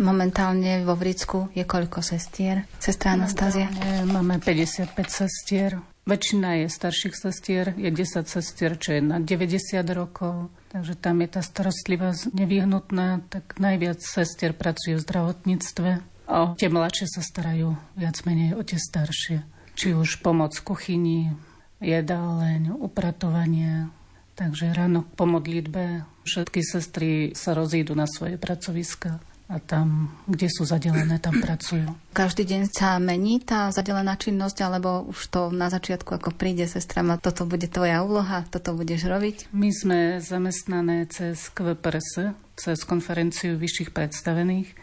Momentálne 0.06 0.86
vo 0.86 0.94
Vricku 0.94 1.50
je 1.50 1.66
koľko 1.66 1.98
sestier? 1.98 2.62
Sestra 2.78 3.18
Anastázia? 3.18 3.66
Máme 4.06 4.38
55 4.38 4.94
sestier. 5.10 5.82
Väčšina 6.06 6.62
je 6.62 6.70
starších 6.70 7.14
sestier, 7.18 7.74
je 7.74 7.90
10 7.90 8.22
sestier, 8.30 8.78
čo 8.78 8.94
je 8.94 9.02
na 9.02 9.18
90 9.18 9.82
rokov, 9.90 10.54
takže 10.70 10.94
tam 10.94 11.26
je 11.26 11.28
tá 11.34 11.42
starostlivosť 11.42 12.38
nevyhnutná, 12.38 13.26
tak 13.26 13.58
najviac 13.58 13.98
sestier 13.98 14.54
pracuje 14.54 14.94
v 14.94 15.02
zdravotníctve 15.02 15.90
a 16.30 16.54
tie 16.54 16.70
mladšie 16.70 17.10
sa 17.10 17.26
starajú 17.26 17.74
viac 17.98 18.22
menej 18.22 18.54
o 18.54 18.62
tie 18.62 18.78
staršie. 18.78 19.42
Či 19.74 19.98
už 19.98 20.22
pomoc 20.22 20.54
v 20.54 20.66
kuchyni, 20.70 21.34
jedáleň, 21.82 22.78
upratovanie, 22.78 23.90
Takže 24.36 24.76
ráno 24.76 25.00
po 25.16 25.24
modlitbe 25.24 26.04
všetky 26.28 26.60
sestry 26.60 27.32
sa 27.32 27.56
rozídu 27.56 27.96
na 27.96 28.04
svoje 28.04 28.36
pracoviska 28.36 29.16
a 29.46 29.62
tam, 29.62 30.10
kde 30.26 30.50
sú 30.50 30.66
zadelené, 30.66 31.22
tam 31.22 31.38
pracujú. 31.38 31.86
Každý 32.10 32.42
deň 32.42 32.62
sa 32.66 32.98
mení 32.98 33.38
tá 33.38 33.70
zadelená 33.70 34.18
činnosť, 34.18 34.58
alebo 34.66 35.06
už 35.06 35.30
to 35.30 35.54
na 35.54 35.70
začiatku, 35.70 36.18
ako 36.18 36.34
príde 36.34 36.66
sestra, 36.66 37.06
ma 37.06 37.14
toto 37.14 37.46
bude 37.46 37.70
tvoja 37.70 38.02
úloha, 38.02 38.42
toto 38.50 38.74
budeš 38.74 39.06
robiť? 39.06 39.54
My 39.54 39.70
sme 39.70 40.18
zamestnané 40.18 41.06
cez 41.06 41.46
KVPRS, 41.54 42.34
cez 42.58 42.78
konferenciu 42.82 43.54
vyšších 43.54 43.94
predstavených. 43.94 44.74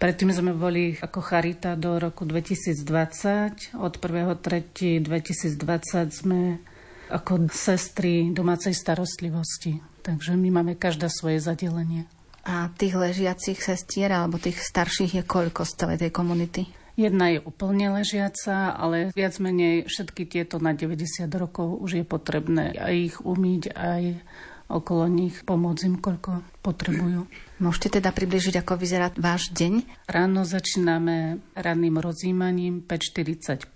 Predtým 0.00 0.32
sme 0.32 0.56
boli 0.56 0.96
ako 0.96 1.20
Charita 1.20 1.76
do 1.76 2.00
roku 2.00 2.24
2020. 2.24 3.76
Od 3.76 3.94
1.3.2020 4.00 5.04
sme 6.10 6.64
ako 7.12 7.52
sestry 7.52 8.32
domácej 8.32 8.72
starostlivosti. 8.72 9.84
Takže 10.02 10.34
my 10.34 10.48
máme 10.48 10.74
každá 10.80 11.12
svoje 11.12 11.44
zadelenie. 11.44 12.08
A 12.42 12.74
tých 12.74 12.98
ležiacich 12.98 13.62
sestier 13.62 14.10
alebo 14.10 14.38
tých 14.38 14.58
starších 14.58 15.22
je 15.22 15.22
koľko 15.22 15.62
z 15.62 15.72
celej 15.78 15.98
tej 16.02 16.10
komunity? 16.10 16.62
Jedna 16.92 17.32
je 17.32 17.40
úplne 17.40 17.88
ležiaca, 17.96 18.76
ale 18.76 19.14
viac 19.16 19.40
menej 19.40 19.88
všetky 19.88 20.28
tieto 20.28 20.60
na 20.60 20.76
90 20.76 21.24
rokov 21.32 21.80
už 21.80 22.02
je 22.02 22.04
potrebné 22.04 22.76
aj 22.76 22.94
ich 22.94 23.16
umyť, 23.24 23.62
aj 23.72 24.02
okolo 24.68 25.08
nich 25.08 25.40
pomôcť 25.44 25.82
im, 25.88 25.96
koľko 26.00 26.44
potrebujú. 26.60 27.28
Môžete 27.60 28.00
teda 28.00 28.12
približiť, 28.12 28.60
ako 28.60 28.76
vyzerá 28.76 29.08
váš 29.16 29.52
deň? 29.52 30.04
Ráno 30.08 30.44
začíname 30.44 31.40
ranným 31.56 31.96
rozímaním 31.96 32.84
5.45, 32.84 33.72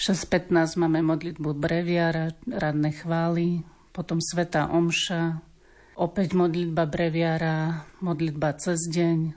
6.15 0.00 0.80
máme 0.80 1.04
modlitbu 1.04 1.52
breviára, 1.56 2.32
radné 2.48 2.96
chvály, 2.96 3.64
potom 3.92 4.20
Sveta 4.24 4.72
Omša, 4.72 5.51
Opäť 5.92 6.32
modlitba 6.32 6.88
breviára, 6.88 7.84
modlitba 8.00 8.56
cez 8.56 8.88
deň, 8.88 9.36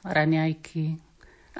raňajky. 0.00 0.96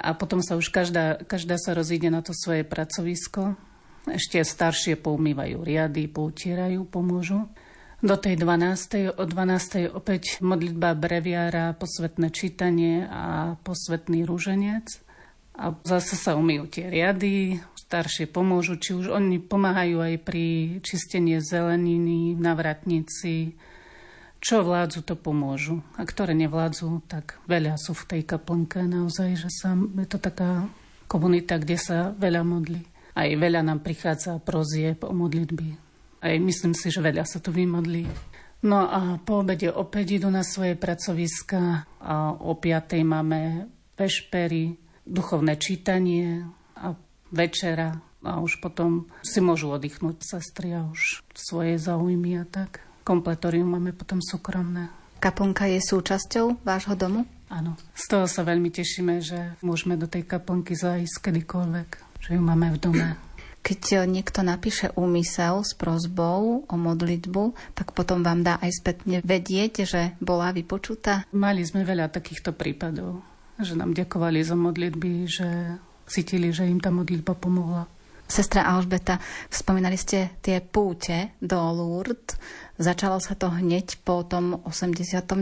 A 0.01 0.17
potom 0.17 0.41
sa 0.41 0.57
už 0.57 0.73
každá, 0.73 1.21
každá 1.29 1.61
sa 1.61 1.77
rozíde 1.77 2.09
na 2.09 2.25
to 2.25 2.33
svoje 2.33 2.65
pracovisko. 2.65 3.61
Ešte 4.09 4.41
staršie 4.41 4.97
poumývajú 4.97 5.61
riady, 5.61 6.09
poutierajú, 6.09 6.89
pomôžu. 6.89 7.53
Do 8.01 8.17
tej 8.17 8.41
12. 8.41 9.13
o 9.13 9.25
12. 9.29 9.93
opäť 9.93 10.41
modlitba 10.41 10.97
breviára, 10.97 11.77
posvetné 11.77 12.33
čítanie 12.33 13.05
a 13.05 13.61
posvetný 13.61 14.25
rúženec. 14.25 14.89
A 15.61 15.77
zase 15.85 16.17
sa 16.17 16.33
umýjú 16.33 16.65
tie 16.73 16.89
riady, 16.89 17.61
staršie 17.77 18.25
pomôžu, 18.25 18.81
či 18.81 18.97
už 18.97 19.13
oni 19.13 19.37
pomáhajú 19.37 20.01
aj 20.01 20.15
pri 20.25 20.79
čistení 20.81 21.37
zeleniny, 21.45 22.33
navratnici, 22.41 23.53
čo 24.41 24.65
vládzu, 24.65 25.05
to 25.05 25.15
pomôžu. 25.21 25.85
A 26.01 26.09
ktoré 26.09 26.33
nevládzu, 26.33 27.05
tak 27.05 27.37
veľa 27.45 27.77
sú 27.77 27.93
v 27.93 28.17
tej 28.17 28.23
kaplnke 28.25 28.81
naozaj, 28.89 29.37
že 29.37 29.51
sa, 29.53 29.77
je 29.77 30.09
to 30.09 30.17
taká 30.17 30.65
komunita, 31.05 31.61
kde 31.61 31.77
sa 31.77 31.99
veľa 32.17 32.43
modlí. 32.43 32.83
Aj 33.13 33.29
veľa 33.29 33.61
nám 33.61 33.85
prichádza 33.85 34.41
prozieb 34.41 35.05
o 35.05 35.13
modlitby. 35.13 35.77
Aj 36.25 36.37
myslím 36.37 36.73
si, 36.73 36.89
že 36.89 37.05
veľa 37.05 37.29
sa 37.29 37.37
tu 37.37 37.53
vymodlí. 37.53 38.09
No 38.61 38.85
a 38.85 39.17
po 39.21 39.41
obede 39.41 39.73
opäť 39.73 40.21
idú 40.21 40.29
na 40.29 40.45
svoje 40.45 40.77
pracoviska 40.77 41.89
a 42.01 42.37
o 42.37 42.53
piatej 42.57 43.03
máme 43.05 43.69
vešpery, 43.97 44.77
duchovné 45.05 45.57
čítanie 45.57 46.45
a 46.77 46.93
večera 47.33 47.97
a 48.21 48.37
už 48.45 48.61
potom 48.61 49.09
si 49.25 49.41
môžu 49.41 49.73
oddychnúť 49.73 50.21
sestry 50.21 50.77
a 50.77 50.85
už 50.85 51.25
svoje 51.33 51.81
zaujímy 51.81 52.37
a 52.37 52.45
tak. 52.45 52.85
Kompletorium 53.11 53.75
máme 53.75 53.91
potom 53.91 54.23
súkromné. 54.23 54.87
Kaplnka 55.19 55.67
je 55.67 55.83
súčasťou 55.83 56.63
vášho 56.63 56.95
domu? 56.95 57.27
Áno. 57.51 57.75
Z 57.91 58.07
toho 58.07 58.31
sa 58.31 58.47
veľmi 58.47 58.71
tešíme, 58.71 59.19
že 59.19 59.59
môžeme 59.67 59.99
do 59.99 60.07
tej 60.07 60.23
kaplnky 60.23 60.79
zájsť 60.79 61.19
kedykoľvek, 61.19 61.89
že 62.23 62.39
ju 62.39 62.41
máme 62.41 62.71
v 62.71 62.79
dome. 62.79 63.09
Keď 63.67 64.07
niekto 64.07 64.47
napíše 64.47 64.95
úmysel 64.95 65.67
s 65.67 65.75
prozbou 65.75 66.63
o 66.71 66.77
modlitbu, 66.79 67.75
tak 67.75 67.99
potom 67.99 68.23
vám 68.23 68.47
dá 68.47 68.63
aj 68.63 68.79
spätne 68.79 69.19
vedieť, 69.27 69.91
že 69.91 70.15
bola 70.23 70.55
vypočutá? 70.55 71.27
Mali 71.35 71.67
sme 71.67 71.83
veľa 71.83 72.15
takýchto 72.15 72.55
prípadov, 72.55 73.27
že 73.59 73.75
nám 73.75 73.91
ďakovali 73.91 74.39
za 74.47 74.55
modlitby, 74.55 75.13
že 75.27 75.83
cítili, 76.07 76.55
že 76.55 76.71
im 76.71 76.79
tá 76.79 76.95
modlitba 76.95 77.35
pomohla. 77.35 77.91
Sestra 78.31 78.63
Alžbeta, 78.63 79.19
spomínali 79.51 79.99
ste 79.99 80.39
tie 80.39 80.63
púte 80.63 81.35
do 81.43 81.59
Lourdes. 81.59 82.39
Začalo 82.79 83.19
sa 83.19 83.35
to 83.35 83.51
hneď 83.51 83.99
po 84.07 84.23
tom 84.23 84.63
89. 84.63 85.35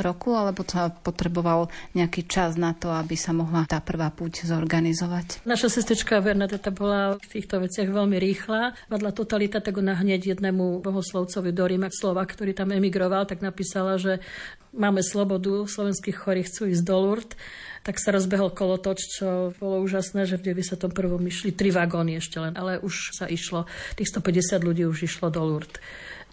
roku, 0.00 0.32
alebo 0.32 0.64
to 0.64 0.80
potreboval 1.04 1.68
nejaký 1.92 2.24
čas 2.24 2.56
na 2.56 2.72
to, 2.72 2.88
aby 2.88 3.20
sa 3.20 3.36
mohla 3.36 3.68
tá 3.68 3.84
prvá 3.84 4.08
púť 4.08 4.48
zorganizovať? 4.48 5.44
Naša 5.44 5.68
sestrička 5.70 6.24
Bernadeta 6.24 6.72
bola 6.72 7.20
v 7.20 7.26
týchto 7.28 7.60
veciach 7.62 7.86
veľmi 7.86 8.16
rýchla. 8.16 8.74
Vadla 8.88 9.12
totalita, 9.12 9.60
tak 9.60 9.78
ona 9.78 9.92
hneď 9.92 10.32
jednému 10.32 10.80
bohoslovcovi 10.80 11.52
do 11.52 11.68
Ríma, 11.68 11.92
Slova, 11.92 12.24
ktorý 12.24 12.56
tam 12.56 12.72
emigroval, 12.72 13.28
tak 13.28 13.44
napísala, 13.44 14.00
že 14.00 14.24
máme 14.72 15.04
slobodu, 15.04 15.68
slovenských 15.68 16.16
chorých 16.16 16.48
chcú 16.48 16.72
ísť 16.72 16.82
do 16.82 16.96
Lourdes 16.96 17.36
tak 17.82 17.98
sa 17.98 18.14
rozbehol 18.14 18.54
kolotoč, 18.54 19.18
čo 19.18 19.50
bolo 19.58 19.82
úžasné, 19.82 20.26
že 20.26 20.38
v 20.38 20.54
91. 20.54 20.94
išli 21.26 21.50
tri 21.50 21.74
vagóny 21.74 22.22
ešte 22.22 22.38
len, 22.38 22.54
ale 22.54 22.78
už 22.78 23.14
sa 23.14 23.26
išlo, 23.26 23.66
tých 23.98 24.10
150 24.10 24.62
ľudí 24.62 24.86
už 24.86 25.10
išlo 25.10 25.30
do 25.34 25.42
Lourdes. 25.42 25.82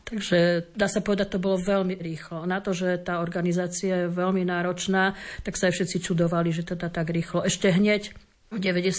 Takže 0.09 0.69
dá 0.73 0.89
sa 0.89 1.05
povedať, 1.05 1.37
to 1.37 1.43
bolo 1.43 1.61
veľmi 1.61 1.93
rýchlo. 1.93 2.49
Na 2.49 2.57
to, 2.65 2.73
že 2.73 2.97
tá 3.05 3.21
organizácia 3.21 4.05
je 4.05 4.13
veľmi 4.13 4.41
náročná, 4.41 5.13
tak 5.45 5.53
sa 5.53 5.69
aj 5.69 5.77
všetci 5.77 5.97
čudovali, 6.01 6.49
že 6.49 6.65
teda 6.65 6.89
tak 6.89 7.13
rýchlo. 7.13 7.45
Ešte 7.45 7.69
hneď 7.69 8.09
v 8.49 8.57
90. 8.57 8.89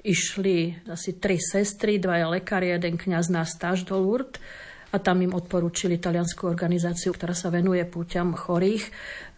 išli 0.00 0.80
asi 0.88 1.20
tri 1.20 1.36
sestry, 1.36 2.00
dvaja 2.00 2.32
lekári, 2.32 2.72
jeden 2.72 2.96
kňaz 2.96 3.28
na 3.28 3.44
stáž 3.44 3.84
do 3.84 4.00
Lourdes 4.00 4.40
a 4.88 4.96
tam 4.96 5.20
im 5.20 5.36
odporúčili 5.36 6.00
taliansku 6.00 6.48
organizáciu, 6.48 7.12
ktorá 7.12 7.36
sa 7.36 7.52
venuje 7.52 7.84
púťam 7.84 8.32
chorých 8.32 8.88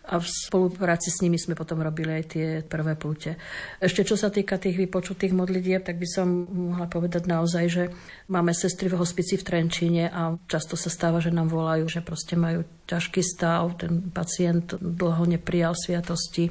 a 0.08 0.16
v 0.16 0.26
spolupráci 0.26 1.12
s 1.12 1.20
nimi 1.20 1.36
sme 1.36 1.52
potom 1.52 1.84
robili 1.84 2.16
aj 2.16 2.24
tie 2.32 2.46
prvé 2.64 2.96
púte. 2.96 3.36
Ešte 3.76 4.08
čo 4.08 4.16
sa 4.16 4.32
týka 4.32 4.56
tých 4.56 4.80
vypočutých 4.80 5.36
modlitieb, 5.36 5.84
tak 5.84 6.00
by 6.00 6.08
som 6.08 6.48
mohla 6.48 6.88
povedať 6.88 7.28
naozaj, 7.28 7.64
že 7.68 7.84
máme 8.32 8.56
sestry 8.56 8.88
v 8.88 8.96
hospici 8.96 9.36
v 9.36 9.44
Trenčíne 9.44 10.08
a 10.08 10.40
často 10.48 10.80
sa 10.80 10.88
stáva, 10.88 11.20
že 11.20 11.28
nám 11.28 11.52
volajú, 11.52 11.84
že 11.92 12.00
proste 12.00 12.40
majú 12.40 12.64
ťažký 12.88 13.20
stav, 13.20 13.76
ten 13.76 14.08
pacient 14.08 14.80
dlho 14.80 15.28
neprijal 15.28 15.76
sviatosti 15.76 16.48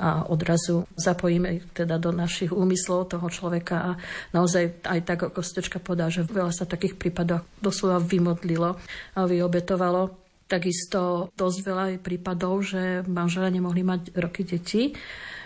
a 0.00 0.24
odrazu 0.24 0.88
zapojíme 0.96 1.60
teda 1.76 2.00
do 2.00 2.08
našich 2.08 2.48
úmyslov 2.48 3.12
toho 3.12 3.28
človeka 3.28 3.76
a 3.76 3.90
naozaj 4.32 4.80
aj 4.88 5.00
tak, 5.04 5.20
ako 5.28 5.40
podá, 5.84 6.08
že 6.08 6.24
veľa 6.24 6.56
sa 6.56 6.64
takých 6.64 6.96
prípadov 6.96 7.44
doslova 7.60 8.00
vymodlilo 8.00 8.80
a 9.12 9.20
vyobetovalo 9.28 10.19
Takisto 10.50 11.30
dosť 11.38 11.58
veľa 11.62 11.84
je 11.94 11.98
prípadov, 12.02 12.66
že 12.66 13.06
manželia 13.06 13.54
nemohli 13.54 13.86
mať 13.86 14.18
roky 14.18 14.42
detí, 14.42 14.90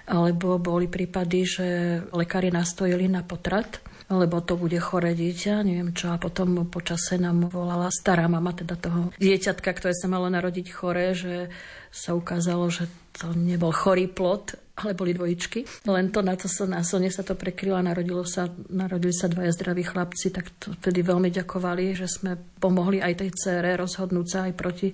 alebo 0.08 0.56
boli 0.56 0.88
prípady, 0.88 1.40
že 1.44 1.68
lekári 2.08 2.48
nastojili 2.48 3.04
na 3.12 3.20
potrat, 3.20 3.84
lebo 4.12 4.44
to 4.44 4.60
bude 4.60 4.76
chore 4.84 5.16
dieťa, 5.16 5.64
neviem 5.64 5.96
čo. 5.96 6.12
A 6.12 6.20
potom 6.20 6.68
počase 6.68 7.16
nám 7.16 7.48
volala 7.48 7.88
stará 7.88 8.28
mama 8.28 8.52
teda 8.52 8.76
toho 8.76 9.12
dieťatka, 9.16 9.72
ktoré 9.72 9.96
sa 9.96 10.12
malo 10.12 10.28
narodiť 10.28 10.66
chore, 10.68 11.16
že 11.16 11.48
sa 11.88 12.12
ukázalo, 12.12 12.68
že 12.68 12.90
to 13.14 13.30
nebol 13.32 13.70
chorý 13.70 14.10
plod, 14.10 14.58
ale 14.74 14.98
boli 14.98 15.14
dvojičky. 15.14 15.86
Len 15.86 16.10
to 16.10 16.18
na 16.18 16.34
to 16.34 16.50
sa 16.50 16.66
násilne 16.66 17.06
sa 17.06 17.22
to 17.22 17.38
prekrylo 17.38 17.78
a 17.78 17.86
narodilo 17.86 18.26
sa, 18.26 18.50
narodili 18.66 19.14
sa 19.14 19.30
dvaja 19.30 19.54
zdraví 19.54 19.86
chlapci, 19.86 20.34
tak 20.34 20.50
to 20.58 20.74
vtedy 20.82 21.06
veľmi 21.06 21.30
ďakovali, 21.30 21.94
že 21.94 22.10
sme 22.10 22.34
pomohli 22.58 22.98
aj 22.98 23.22
tej 23.22 23.30
cére 23.38 23.78
rozhodnúť 23.78 24.26
sa 24.26 24.38
aj 24.50 24.52
proti 24.58 24.90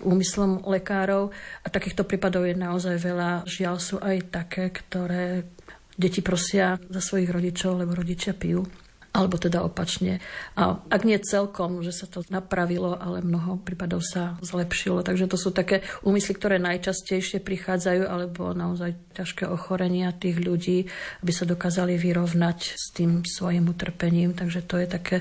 úmyslom 0.00 0.64
lekárov. 0.64 1.28
A 1.62 1.68
takýchto 1.68 2.08
prípadov 2.08 2.48
je 2.48 2.56
naozaj 2.56 2.96
veľa. 2.96 3.44
Žiaľ 3.44 3.76
sú 3.76 3.96
aj 4.00 4.16
také, 4.32 4.72
ktoré 4.72 5.44
deti 5.98 6.22
prosia 6.22 6.78
za 6.86 7.02
svojich 7.02 7.28
rodičov, 7.28 7.82
lebo 7.82 7.98
rodičia 7.98 8.32
pijú. 8.32 8.62
alebo 9.08 9.40
teda 9.40 9.64
opačne. 9.64 10.20
A 10.54 10.78
ak 10.78 11.02
nie 11.02 11.18
celkom, 11.18 11.80
že 11.80 11.90
sa 11.90 12.06
to 12.06 12.22
napravilo, 12.28 12.94
ale 12.94 13.24
mnoho 13.24 13.58
prípadov 13.58 14.04
sa 14.04 14.36
zlepšilo. 14.44 15.02
Takže 15.02 15.26
to 15.26 15.40
sú 15.40 15.50
také 15.50 15.82
úmysly, 16.04 16.36
ktoré 16.36 16.62
najčastejšie 16.62 17.42
prichádzajú, 17.42 18.04
alebo 18.04 18.52
naozaj 18.52 18.94
ťažké 19.16 19.48
ochorenia 19.48 20.14
tých 20.14 20.38
ľudí, 20.38 20.86
aby 21.24 21.32
sa 21.34 21.48
dokázali 21.48 21.98
vyrovnať 21.98 22.58
s 22.76 22.94
tým 22.94 23.24
svojim 23.26 23.66
utrpením. 23.66 24.36
Takže 24.38 24.62
to 24.62 24.76
je 24.76 24.86
také, 24.86 25.16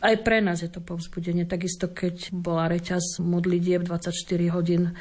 aj 0.00 0.14
pre 0.22 0.38
nás 0.40 0.62
je 0.62 0.70
to 0.70 0.80
povzbudenie. 0.80 1.44
Takisto, 1.44 1.92
keď 1.92 2.32
bola 2.32 2.70
reťaz 2.70 3.20
modlitieb 3.20 3.82
24 3.84 4.14
hodín 4.56 4.96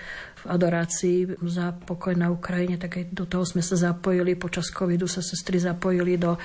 adorácii 0.45 1.39
za 1.47 1.71
pokoj 1.73 2.13
na 2.13 2.29
Ukrajine, 2.31 2.75
tak 2.79 2.99
aj 2.99 3.05
do 3.11 3.25
toho 3.27 3.43
sme 3.47 3.63
sa 3.63 3.75
zapojili. 3.75 4.35
Počas 4.35 4.69
covidu 4.69 5.07
sa 5.07 5.23
sestry 5.23 5.59
zapojili 5.59 6.19
do 6.19 6.35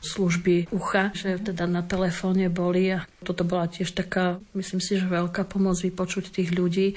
služby 0.00 0.72
ucha, 0.72 1.12
že 1.16 1.40
teda 1.40 1.64
na 1.64 1.82
telefóne 1.84 2.48
boli 2.52 2.92
a 2.92 3.04
toto 3.24 3.42
bola 3.42 3.68
tiež 3.68 3.92
taká, 3.96 4.38
myslím 4.52 4.80
si, 4.80 5.00
že 5.00 5.08
veľká 5.08 5.48
pomoc 5.48 5.80
vypočuť 5.80 6.32
tých 6.32 6.52
ľudí. 6.52 6.96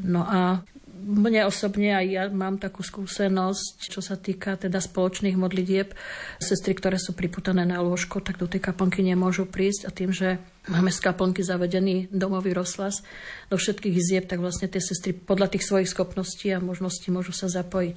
No 0.00 0.24
a 0.24 0.64
mne 1.02 1.50
osobne 1.50 1.98
aj 1.98 2.06
ja 2.06 2.24
mám 2.30 2.62
takú 2.62 2.86
skúsenosť, 2.86 3.90
čo 3.90 3.98
sa 3.98 4.14
týka 4.14 4.54
teda 4.54 4.78
spoločných 4.78 5.34
modlitieb. 5.34 5.90
Sestry, 6.38 6.78
ktoré 6.78 7.02
sú 7.02 7.12
priputané 7.12 7.66
na 7.66 7.82
lôžko, 7.82 8.22
tak 8.22 8.38
do 8.38 8.46
tej 8.46 8.62
kaplnky 8.62 9.02
nemôžu 9.02 9.50
prísť 9.50 9.86
a 9.86 9.90
tým, 9.90 10.14
že 10.14 10.38
máme 10.70 10.94
z 10.94 11.02
kaplnky 11.02 11.42
zavedený 11.42 12.14
domový 12.14 12.54
rozhlas 12.54 13.02
do 13.50 13.58
všetkých 13.58 13.94
izieb, 13.98 14.24
tak 14.30 14.38
vlastne 14.38 14.70
tie 14.70 14.78
sestry 14.78 15.10
podľa 15.10 15.58
tých 15.58 15.66
svojich 15.66 15.90
schopností 15.90 16.54
a 16.54 16.62
možností 16.62 17.10
môžu 17.10 17.34
sa 17.34 17.50
zapojiť. 17.50 17.96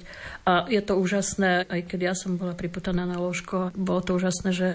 A 0.50 0.66
je 0.66 0.82
to 0.82 0.98
úžasné, 0.98 1.70
aj 1.70 1.80
keď 1.86 2.00
ja 2.10 2.14
som 2.18 2.34
bola 2.34 2.58
priputaná 2.58 3.06
na 3.06 3.22
lôžko, 3.22 3.70
bolo 3.78 4.02
to 4.02 4.18
úžasné, 4.18 4.50
že 4.50 4.68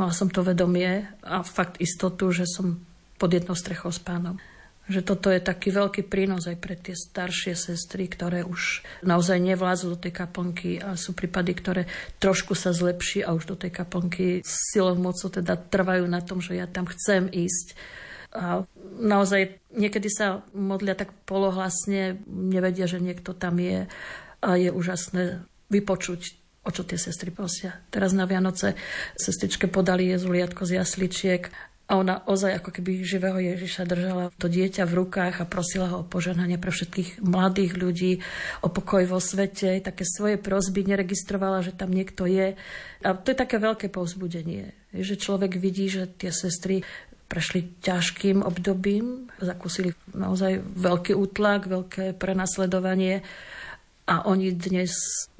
mala 0.00 0.16
som 0.16 0.32
to 0.32 0.40
vedomie 0.40 1.04
a 1.20 1.44
fakt 1.44 1.76
istotu, 1.84 2.32
že 2.32 2.48
som 2.48 2.80
pod 3.20 3.28
jednou 3.28 3.52
strechou 3.52 3.92
s 3.92 4.00
pánom 4.00 4.40
že 4.84 5.00
toto 5.00 5.32
je 5.32 5.40
taký 5.40 5.72
veľký 5.72 6.04
prínos 6.12 6.44
aj 6.44 6.60
pre 6.60 6.76
tie 6.76 6.92
staršie 6.92 7.56
sestry, 7.56 8.04
ktoré 8.04 8.44
už 8.44 8.84
naozaj 9.00 9.40
nevládzu 9.40 9.96
do 9.96 9.98
tej 9.98 10.12
kaplnky 10.12 10.76
a 10.76 10.92
sú 11.00 11.16
prípady, 11.16 11.56
ktoré 11.56 11.82
trošku 12.20 12.52
sa 12.52 12.76
zlepší 12.76 13.24
a 13.24 13.32
už 13.32 13.48
do 13.48 13.56
tej 13.56 13.72
kaplnky 13.72 14.44
silou 14.44 14.92
mocou 15.00 15.32
teda 15.32 15.56
trvajú 15.56 16.04
na 16.04 16.20
tom, 16.20 16.44
že 16.44 16.60
ja 16.60 16.68
tam 16.68 16.84
chcem 16.84 17.32
ísť. 17.32 17.72
A 18.34 18.68
naozaj 19.00 19.56
niekedy 19.72 20.12
sa 20.12 20.44
modlia 20.52 20.92
tak 20.92 21.16
polohlasne, 21.24 22.20
nevedia, 22.28 22.84
že 22.84 23.00
niekto 23.00 23.32
tam 23.32 23.56
je 23.62 23.88
a 24.44 24.50
je 24.60 24.68
úžasné 24.68 25.40
vypočuť 25.72 26.44
o 26.64 26.70
čo 26.72 26.82
tie 26.84 26.96
sestry 26.96 27.28
prosia. 27.28 27.84
Teraz 27.92 28.16
na 28.16 28.24
Vianoce 28.24 28.76
sestričke 29.16 29.68
podali 29.68 30.08
jezuliatko 30.12 30.64
z 30.64 30.80
jasličiek 30.80 31.52
a 31.84 32.00
ona 32.00 32.24
ozaj 32.24 32.64
ako 32.64 32.70
keby 32.80 33.04
živého 33.04 33.36
Ježiša 33.36 33.84
držala 33.84 34.32
to 34.40 34.48
dieťa 34.48 34.88
v 34.88 35.04
rukách 35.04 35.44
a 35.44 35.48
prosila 35.48 35.92
ho 35.92 35.96
o 36.00 36.08
požehnanie 36.08 36.56
pre 36.56 36.72
všetkých 36.72 37.20
mladých 37.20 37.76
ľudí, 37.76 38.12
o 38.64 38.72
pokoj 38.72 39.04
vo 39.04 39.20
svete, 39.20 39.84
také 39.84 40.08
svoje 40.08 40.40
prosby, 40.40 40.80
neregistrovala, 40.88 41.60
že 41.60 41.76
tam 41.76 41.92
niekto 41.92 42.24
je. 42.24 42.56
A 43.04 43.08
to 43.12 43.36
je 43.36 43.36
také 43.36 43.60
veľké 43.60 43.92
povzbudenie, 43.92 44.72
že 44.96 45.20
človek 45.20 45.60
vidí, 45.60 45.92
že 45.92 46.08
tie 46.08 46.32
sestry 46.32 46.80
prešli 47.28 47.76
ťažkým 47.84 48.40
obdobím, 48.40 49.28
zakúsili 49.36 49.92
naozaj 50.16 50.64
veľký 50.64 51.12
útlak, 51.12 51.68
veľké 51.68 52.16
prenasledovanie 52.16 53.20
a 54.04 54.28
oni 54.28 54.52
dnes 54.52 54.92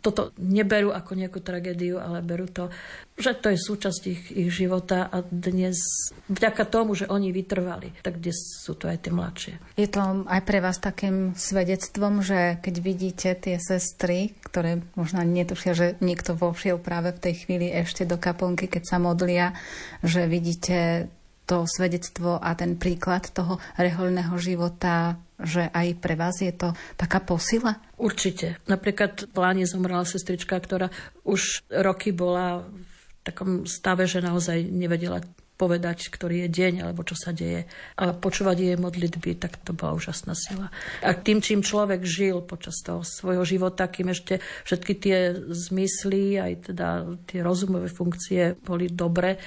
toto 0.04 0.36
neberú 0.36 0.92
ako 0.92 1.16
nejakú 1.16 1.40
tragédiu, 1.40 1.96
ale 1.96 2.20
berú 2.20 2.44
to, 2.44 2.68
že 3.16 3.32
to 3.40 3.48
je 3.48 3.56
súčasť 3.56 4.02
ich, 4.04 4.22
ich 4.36 4.50
života 4.52 5.08
a 5.08 5.24
dnes 5.24 5.80
vďaka 6.28 6.68
tomu, 6.68 6.92
že 6.92 7.08
oni 7.08 7.32
vytrvali, 7.32 7.92
tak 8.04 8.20
dnes 8.20 8.36
sú 8.36 8.76
to 8.76 8.88
aj 8.88 9.00
tie 9.00 9.12
mladšie. 9.12 9.54
Je 9.80 9.88
to 9.88 10.28
aj 10.28 10.40
pre 10.44 10.60
vás 10.60 10.76
takým 10.76 11.32
svedectvom, 11.32 12.20
že 12.20 12.60
keď 12.60 12.74
vidíte 12.84 13.28
tie 13.32 13.56
sestry, 13.56 14.36
ktoré 14.44 14.84
možno 14.92 15.24
netušia, 15.24 15.72
že 15.72 15.86
niekto 16.04 16.36
vošiel 16.36 16.76
práve 16.76 17.16
v 17.16 17.22
tej 17.24 17.34
chvíli 17.48 17.72
ešte 17.72 18.04
do 18.04 18.20
kaponky, 18.20 18.68
keď 18.68 18.82
sa 18.84 18.96
modlia, 19.00 19.56
že 20.04 20.28
vidíte 20.28 21.08
to 21.44 21.68
svedectvo 21.68 22.40
a 22.40 22.56
ten 22.56 22.80
príklad 22.80 23.28
toho 23.32 23.60
rehoľného 23.76 24.34
života 24.40 25.20
že 25.34 25.66
aj 25.66 25.98
pre 25.98 26.14
vás 26.14 26.38
je 26.38 26.54
to 26.54 26.70
taká 26.94 27.18
posila? 27.18 27.82
Určite. 27.98 28.62
Napríklad 28.70 29.34
v 29.34 29.36
Láne 29.36 29.66
zomrela 29.66 30.06
sestrička, 30.06 30.54
ktorá 30.62 30.94
už 31.26 31.66
roky 31.74 32.14
bola 32.14 32.62
v 32.62 33.10
takom 33.26 33.66
stave, 33.66 34.06
že 34.06 34.22
naozaj 34.22 34.62
nevedela 34.62 35.18
povedať, 35.54 36.10
ktorý 36.10 36.46
je 36.46 36.48
deň, 36.50 36.74
alebo 36.82 37.06
čo 37.06 37.14
sa 37.14 37.30
deje. 37.30 37.70
A 37.94 38.10
počúvať 38.10 38.56
jej 38.58 38.76
modlitby, 38.78 39.38
tak 39.38 39.62
to 39.62 39.70
bola 39.70 39.94
úžasná 39.94 40.34
sila. 40.34 40.66
A 40.98 41.14
tým, 41.14 41.38
čím 41.38 41.62
človek 41.62 42.02
žil 42.02 42.42
počas 42.42 42.82
toho 42.82 43.06
svojho 43.06 43.46
života, 43.46 43.86
kým 43.86 44.10
ešte 44.10 44.42
všetky 44.66 44.92
tie 44.98 45.18
zmysly, 45.54 46.42
aj 46.42 46.74
teda 46.74 46.88
tie 47.30 47.38
rozumové 47.42 47.86
funkcie 47.86 48.58
boli 48.58 48.90
dobre, 48.90 49.38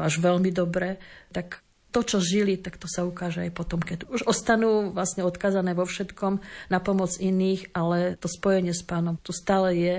až 0.00 0.20
veľmi 0.20 0.52
dobre, 0.52 1.00
tak 1.32 1.64
to, 1.96 2.04
čo 2.04 2.18
žili, 2.20 2.60
tak 2.60 2.76
to 2.76 2.84
sa 2.84 3.08
ukáže 3.08 3.40
aj 3.40 3.56
potom, 3.56 3.80
keď 3.80 4.04
už 4.12 4.28
ostanú 4.28 4.92
vlastne 4.92 5.24
odkazané 5.24 5.72
vo 5.72 5.88
všetkom 5.88 6.44
na 6.68 6.78
pomoc 6.84 7.16
iných, 7.16 7.72
ale 7.72 8.20
to 8.20 8.28
spojenie 8.28 8.76
s 8.76 8.84
pánom 8.84 9.16
tu 9.16 9.32
stále 9.32 9.72
je, 9.72 9.96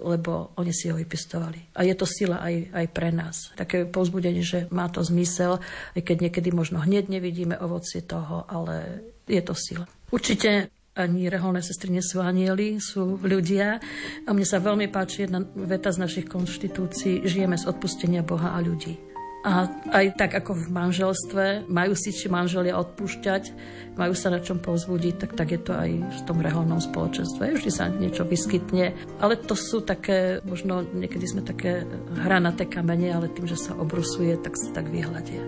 lebo 0.00 0.50
oni 0.58 0.74
si 0.74 0.90
ho 0.90 0.98
vypistovali. 0.98 1.76
A 1.76 1.86
je 1.86 1.94
to 1.94 2.08
sila 2.08 2.42
aj, 2.42 2.74
aj 2.74 2.86
pre 2.90 3.14
nás. 3.14 3.54
Také 3.54 3.86
povzbudenie, 3.86 4.42
že 4.42 4.66
má 4.74 4.90
to 4.90 5.04
zmysel, 5.06 5.62
aj 5.94 6.02
keď 6.02 6.16
niekedy 6.26 6.50
možno 6.50 6.82
hneď 6.82 7.06
nevidíme 7.06 7.54
ovocie 7.62 8.02
toho, 8.02 8.48
ale 8.48 9.04
je 9.28 9.42
to 9.44 9.54
sila. 9.54 9.84
Určite 10.10 10.72
ani 10.98 11.30
reholné 11.30 11.62
sestry 11.62 11.94
nie 11.94 12.02
sú 12.02 12.18
anieli, 12.18 12.82
sú 12.82 13.22
ľudia. 13.22 13.78
A 14.26 14.30
mne 14.34 14.46
sa 14.48 14.58
veľmi 14.58 14.90
páči 14.90 15.30
jedna 15.30 15.46
veta 15.46 15.94
z 15.94 16.02
našich 16.02 16.26
konštitúcií. 16.26 17.22
Žijeme 17.22 17.54
z 17.54 17.70
odpustenia 17.70 18.26
Boha 18.26 18.56
a 18.56 18.58
ľudí. 18.58 19.09
A 19.40 19.72
aj 19.96 20.20
tak 20.20 20.36
ako 20.36 20.52
v 20.52 20.66
manželstve, 20.68 21.64
majú 21.64 21.96
si 21.96 22.12
či 22.12 22.28
manželia 22.28 22.76
odpúšťať, 22.76 23.56
majú 23.96 24.12
sa 24.12 24.28
na 24.28 24.44
čom 24.44 24.60
povzbudiť, 24.60 25.14
tak, 25.16 25.30
tak 25.32 25.48
je 25.56 25.60
to 25.64 25.72
aj 25.72 25.90
v 25.96 26.20
tom 26.28 26.44
reholnom 26.44 26.76
spoločenstve. 26.76 27.56
Vždy 27.56 27.70
sa 27.72 27.88
niečo 27.88 28.28
vyskytne, 28.28 28.92
ale 29.16 29.40
to 29.40 29.56
sú 29.56 29.80
také, 29.80 30.44
možno 30.44 30.84
niekedy 30.84 31.24
sme 31.24 31.40
také 31.40 31.88
hranaté 32.20 32.68
kamene, 32.68 33.16
ale 33.16 33.32
tým, 33.32 33.48
že 33.48 33.56
sa 33.56 33.72
obrusuje, 33.80 34.36
tak 34.44 34.60
sa 34.60 34.76
tak 34.76 34.92
vyhľadia. 34.92 35.40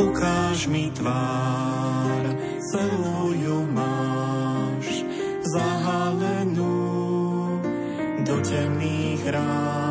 Ukáž 0.00 0.72
mi 0.72 0.88
tvár, 0.96 2.22
celú 2.72 3.36
ju 3.36 3.58
máš, 3.76 5.04
zahalenú 5.52 6.80
do 8.24 8.36
temných 8.40 9.36
rán. 9.36 9.87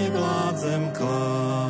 Nevládzem 0.00 0.82
klásť 0.96 1.69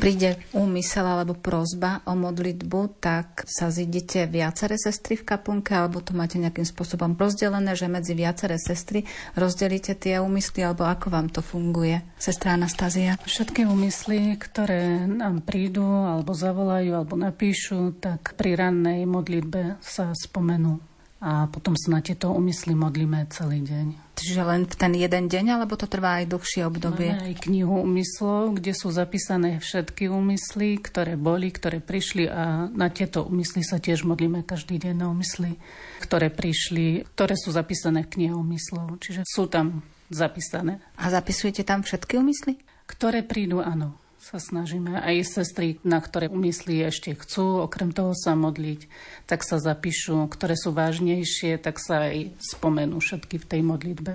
príde 0.00 0.40
úmysel 0.56 1.04
alebo 1.04 1.36
prozba 1.36 2.00
o 2.08 2.16
modlitbu, 2.16 3.04
tak 3.04 3.44
sa 3.44 3.68
zidete 3.68 4.24
viaceré 4.24 4.80
sestry 4.80 5.20
v 5.20 5.28
kaplnke, 5.28 5.76
alebo 5.76 6.00
to 6.00 6.16
máte 6.16 6.40
nejakým 6.40 6.64
spôsobom 6.64 7.12
rozdelené, 7.20 7.76
že 7.76 7.86
medzi 7.86 8.16
viaceré 8.16 8.56
sestry 8.56 9.04
rozdelíte 9.36 9.92
tie 9.94 10.16
úmysly, 10.18 10.64
alebo 10.64 10.88
ako 10.88 11.12
vám 11.12 11.28
to 11.28 11.44
funguje, 11.44 12.00
sestra 12.16 12.56
Anastázia? 12.56 13.20
Všetky 13.22 13.68
úmysly, 13.68 14.40
ktoré 14.40 15.04
nám 15.04 15.44
prídu, 15.44 15.84
alebo 15.84 16.32
zavolajú, 16.32 16.96
alebo 16.96 17.14
napíšu, 17.20 18.00
tak 18.00 18.34
pri 18.40 18.56
rannej 18.56 19.04
modlitbe 19.04 19.76
sa 19.84 20.16
spomenú 20.16 20.89
a 21.20 21.52
potom 21.52 21.76
sa 21.76 21.92
na 21.92 22.00
tieto 22.00 22.32
úmysly 22.32 22.72
modlíme 22.72 23.28
celý 23.28 23.60
deň. 23.60 24.16
Čiže 24.16 24.40
len 24.40 24.64
v 24.64 24.74
ten 24.76 24.92
jeden 24.96 25.28
deň, 25.28 25.60
alebo 25.60 25.76
to 25.76 25.84
trvá 25.84 26.24
aj 26.24 26.32
dlhšie 26.32 26.64
obdobie? 26.64 27.12
Máme 27.12 27.28
aj 27.32 27.44
knihu 27.44 27.76
úmyslov, 27.84 28.56
kde 28.56 28.72
sú 28.72 28.88
zapísané 28.88 29.60
všetky 29.60 30.08
úmysly, 30.08 30.80
ktoré 30.80 31.20
boli, 31.20 31.52
ktoré 31.52 31.84
prišli 31.84 32.24
a 32.24 32.68
na 32.72 32.88
tieto 32.88 33.28
úmysly 33.28 33.60
sa 33.60 33.76
tiež 33.76 34.08
modlíme 34.08 34.44
každý 34.48 34.80
deň 34.80 34.94
na 34.96 35.12
úmysly, 35.12 35.60
ktoré 36.04 36.32
prišli, 36.32 37.04
ktoré 37.12 37.36
sú 37.36 37.52
zapísané 37.52 38.04
v 38.08 38.12
knihe 38.16 38.34
úmyslov. 38.36 39.00
Čiže 39.00 39.28
sú 39.28 39.44
tam 39.48 39.84
zapísané. 40.08 40.80
A 40.96 41.12
zapisujete 41.12 41.64
tam 41.68 41.84
všetky 41.84 42.16
úmysly? 42.16 42.60
Ktoré 42.88 43.20
prídu, 43.20 43.60
áno 43.60 44.00
sa 44.20 44.36
snažíme. 44.36 45.00
Aj 45.00 45.16
sestry, 45.24 45.80
na 45.80 45.96
ktoré 45.96 46.28
umyslí 46.28 46.84
ešte 46.84 47.16
chcú, 47.16 47.64
okrem 47.64 47.88
toho 47.88 48.12
sa 48.12 48.36
modliť, 48.36 48.84
tak 49.24 49.40
sa 49.40 49.56
zapíšu. 49.56 50.28
Ktoré 50.28 50.60
sú 50.60 50.76
vážnejšie, 50.76 51.56
tak 51.56 51.80
sa 51.80 52.12
aj 52.12 52.36
spomenú 52.36 53.00
všetky 53.00 53.40
v 53.40 53.48
tej 53.48 53.60
modlitbe. 53.64 54.12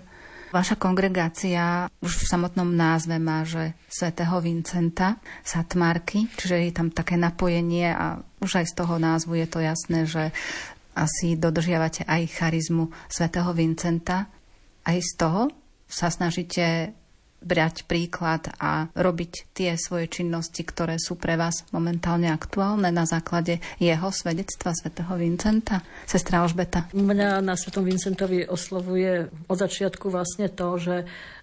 Vaša 0.53 0.77
kongregácia 0.79 1.89
už 1.99 2.21
v 2.21 2.29
samotnom 2.31 2.69
názve 2.69 3.17
má, 3.19 3.43
že 3.43 3.75
svätého 3.91 4.39
Vincenta, 4.39 5.19
Satmarky, 5.43 6.31
čiže 6.37 6.69
je 6.69 6.71
tam 6.71 6.93
také 6.93 7.19
napojenie 7.19 7.91
a 7.91 8.21
už 8.39 8.63
aj 8.63 8.65
z 8.71 8.73
toho 8.77 8.95
názvu 8.95 9.35
je 9.41 9.47
to 9.51 9.59
jasné, 9.59 9.99
že 10.07 10.23
asi 10.95 11.35
dodržiavate 11.35 12.07
aj 12.07 12.39
charizmu 12.39 12.87
svätého 13.11 13.51
Vincenta. 13.51 14.31
Aj 14.85 14.95
z 15.01 15.11
toho 15.17 15.51
sa 15.89 16.07
snažíte 16.07 16.95
brať 17.45 17.85
príklad 17.85 18.49
a 18.57 18.89
robiť 18.97 19.53
tie 19.53 19.77
svoje 19.77 20.09
činnosti, 20.09 20.65
ktoré 20.65 20.97
sú 20.97 21.13
pre 21.13 21.37
vás 21.37 21.67
momentálne 21.69 22.33
aktuálne 22.33 22.89
na 22.89 23.05
základe 23.05 23.61
jeho 23.77 24.09
svedectva 24.09 24.73
svätého 24.73 25.13
Vincenta? 25.13 25.85
Sestra 26.09 26.41
Alžbeta. 26.41 26.89
Mňa 26.95 27.45
na 27.45 27.53
svetom 27.53 27.85
Vincentovi 27.85 28.49
oslovuje 28.49 29.29
od 29.45 29.57
začiatku 29.57 30.09
vlastne 30.09 30.49
to, 30.49 30.67
že 30.81 30.95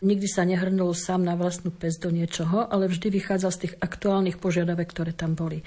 nikdy 0.03 0.27
sa 0.27 0.43
nehrnul 0.43 0.97
sám 0.97 1.23
na 1.23 1.39
vlastnú 1.39 1.71
pes 1.71 2.01
do 2.03 2.11
niečoho, 2.11 2.67
ale 2.67 2.91
vždy 2.91 3.13
vychádzal 3.13 3.51
z 3.55 3.61
tých 3.69 3.75
aktuálnych 3.79 4.43
požiadavek, 4.43 4.91
ktoré 4.91 5.13
tam 5.15 5.39
boli. 5.39 5.63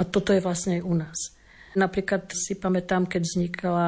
A 0.00 0.02
toto 0.02 0.32
je 0.32 0.40
vlastne 0.40 0.80
aj 0.80 0.82
u 0.82 0.94
nás. 0.96 1.18
Napríklad 1.74 2.30
si 2.32 2.56
pamätám, 2.56 3.04
keď 3.04 3.22
vznikala 3.26 3.86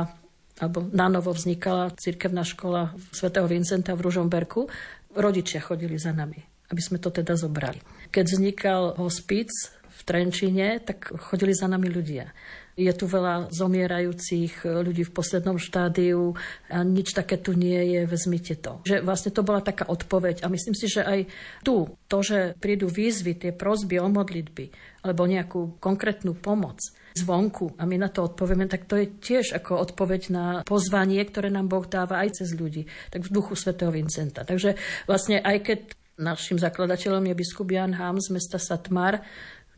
alebo 0.57 0.89
nanovo 0.89 1.37
vznikala 1.37 1.93
cirkevná 2.01 2.41
škola 2.41 2.97
svätého 3.13 3.45
Vincenta 3.45 3.93
v 3.93 4.09
Ružomberku 4.09 4.73
rodičia 5.17 5.65
chodili 5.65 5.97
za 5.97 6.13
nami, 6.13 6.39
aby 6.71 6.83
sme 6.85 7.01
to 7.01 7.09
teda 7.11 7.35
zobrali. 7.35 7.81
Keď 8.13 8.25
vznikal 8.29 8.83
hospic 9.01 9.51
v 9.97 10.01
Trenčine, 10.05 10.79
tak 10.85 11.09
chodili 11.17 11.57
za 11.57 11.67
nami 11.67 11.89
ľudia. 11.89 12.31
Je 12.77 12.93
tu 12.93 13.09
veľa 13.09 13.49
zomierajúcich 13.57 14.69
ľudí 14.69 15.09
v 15.09 15.15
poslednom 15.17 15.57
štádiu 15.57 16.37
a 16.69 16.85
nič 16.85 17.17
také 17.17 17.41
tu 17.41 17.57
nie 17.57 17.97
je, 17.97 18.05
vezmite 18.05 18.61
to. 18.61 18.85
Že 18.85 19.01
vlastne 19.01 19.33
to 19.33 19.41
bola 19.41 19.65
taká 19.65 19.89
odpoveď 19.89 20.45
a 20.45 20.53
myslím 20.53 20.77
si, 20.77 20.85
že 20.93 21.01
aj 21.01 21.25
tu, 21.65 21.89
to, 22.05 22.19
že 22.21 22.53
prídu 22.61 22.93
výzvy, 22.93 23.33
tie 23.41 23.53
prosby 23.57 23.97
o 23.97 24.13
modlitby 24.13 24.69
alebo 25.09 25.25
nejakú 25.25 25.81
konkrétnu 25.81 26.37
pomoc, 26.37 26.77
zvonku 27.23 27.77
a 27.81 27.89
my 27.89 27.97
na 27.97 28.09
to 28.13 28.27
odpovieme, 28.27 28.69
tak 28.69 28.85
to 28.85 29.01
je 29.01 29.07
tiež 29.17 29.57
ako 29.57 29.81
odpoveď 29.91 30.23
na 30.33 30.47
pozvanie, 30.63 31.23
ktoré 31.25 31.49
nám 31.49 31.73
Boh 31.73 31.85
dáva 31.89 32.21
aj 32.25 32.43
cez 32.43 32.53
ľudí, 32.53 32.85
tak 33.09 33.25
v 33.25 33.33
duchu 33.33 33.57
svätého 33.57 33.89
Vincenta. 33.89 34.45
Takže 34.45 34.77
vlastne 35.09 35.41
aj 35.41 35.57
keď 35.65 35.79
našim 36.17 36.57
zakladateľom 36.57 37.29
je 37.29 37.35
biskup 37.37 37.69
Jan 37.69 37.93
Ham 37.97 38.17
z 38.21 38.33
mesta 38.33 38.57
Satmar, 38.57 39.21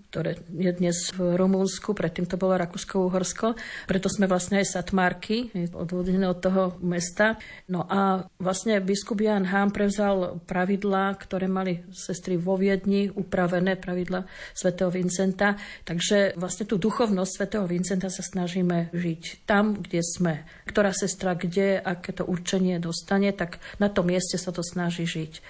ktoré 0.08 0.40
je 0.56 0.72
dnes 0.72 0.96
v 1.12 1.36
Rumúnsku, 1.36 1.92
predtým 1.92 2.24
to 2.24 2.40
bolo 2.40 2.56
Rakúsko-Uhorsko. 2.56 3.60
Preto 3.84 4.08
sme 4.08 4.24
vlastne 4.24 4.64
aj 4.64 4.72
Satmarky, 4.72 5.52
odvodené 5.76 6.24
od 6.24 6.40
toho 6.40 6.80
mesta. 6.80 7.36
No 7.68 7.84
a 7.84 8.24
vlastne 8.40 8.80
biskup 8.80 9.20
Jan 9.20 9.44
Hám 9.44 9.68
prevzal 9.68 10.40
pravidlá, 10.48 11.12
ktoré 11.20 11.44
mali 11.44 11.84
sestry 11.92 12.40
vo 12.40 12.56
Viedni, 12.56 13.12
upravené 13.12 13.76
pravidla 13.76 14.24
svätého 14.56 14.88
Vincenta. 14.88 15.60
Takže 15.84 16.40
vlastne 16.40 16.64
tú 16.64 16.80
duchovnosť 16.80 17.32
svätého 17.36 17.68
Vincenta 17.68 18.08
sa 18.08 18.24
snažíme 18.24 18.88
žiť 18.96 19.44
tam, 19.44 19.76
kde 19.76 20.00
sme. 20.00 20.48
Ktorá 20.64 20.96
sestra 20.96 21.36
kde, 21.36 21.84
aké 21.84 22.16
to 22.16 22.24
určenie 22.24 22.80
dostane, 22.80 23.28
tak 23.36 23.60
na 23.76 23.92
tom 23.92 24.08
mieste 24.08 24.40
sa 24.40 24.56
to 24.56 24.64
snaží 24.64 25.04
žiť. 25.04 25.44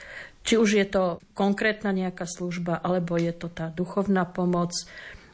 Či 0.48 0.56
už 0.56 0.80
je 0.80 0.87
to 0.88 1.20
konkrétna 1.37 1.92
nejaká 1.92 2.24
služba, 2.24 2.80
alebo 2.80 3.20
je 3.20 3.37
to 3.37 3.52
tá 3.52 3.68
duchovná 3.68 4.24
pomoc, 4.24 4.72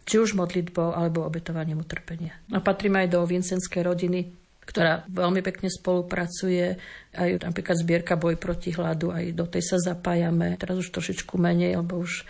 či 0.03 0.19
už 0.19 0.35
modlitbou, 0.35 0.91
alebo 0.91 1.23
obetovaním 1.23 1.87
utrpenia. 1.87 2.35
A 2.51 2.59
patrím 2.59 2.99
aj 2.99 3.15
do 3.15 3.23
vincenskej 3.23 3.87
rodiny, 3.87 4.35
ktorá 4.67 5.07
veľmi 5.07 5.39
pekne 5.39 5.71
spolupracuje. 5.71 6.75
Aj 7.15 7.31
napríklad 7.31 7.79
zbierka 7.79 8.19
Boj 8.19 8.35
proti 8.41 8.75
hladu, 8.75 9.15
aj 9.15 9.39
do 9.39 9.47
tej 9.47 9.63
sa 9.63 9.79
zapájame. 9.79 10.59
Teraz 10.59 10.83
už 10.83 10.91
trošičku 10.91 11.39
menej, 11.39 11.79
lebo 11.79 12.03
už 12.03 12.27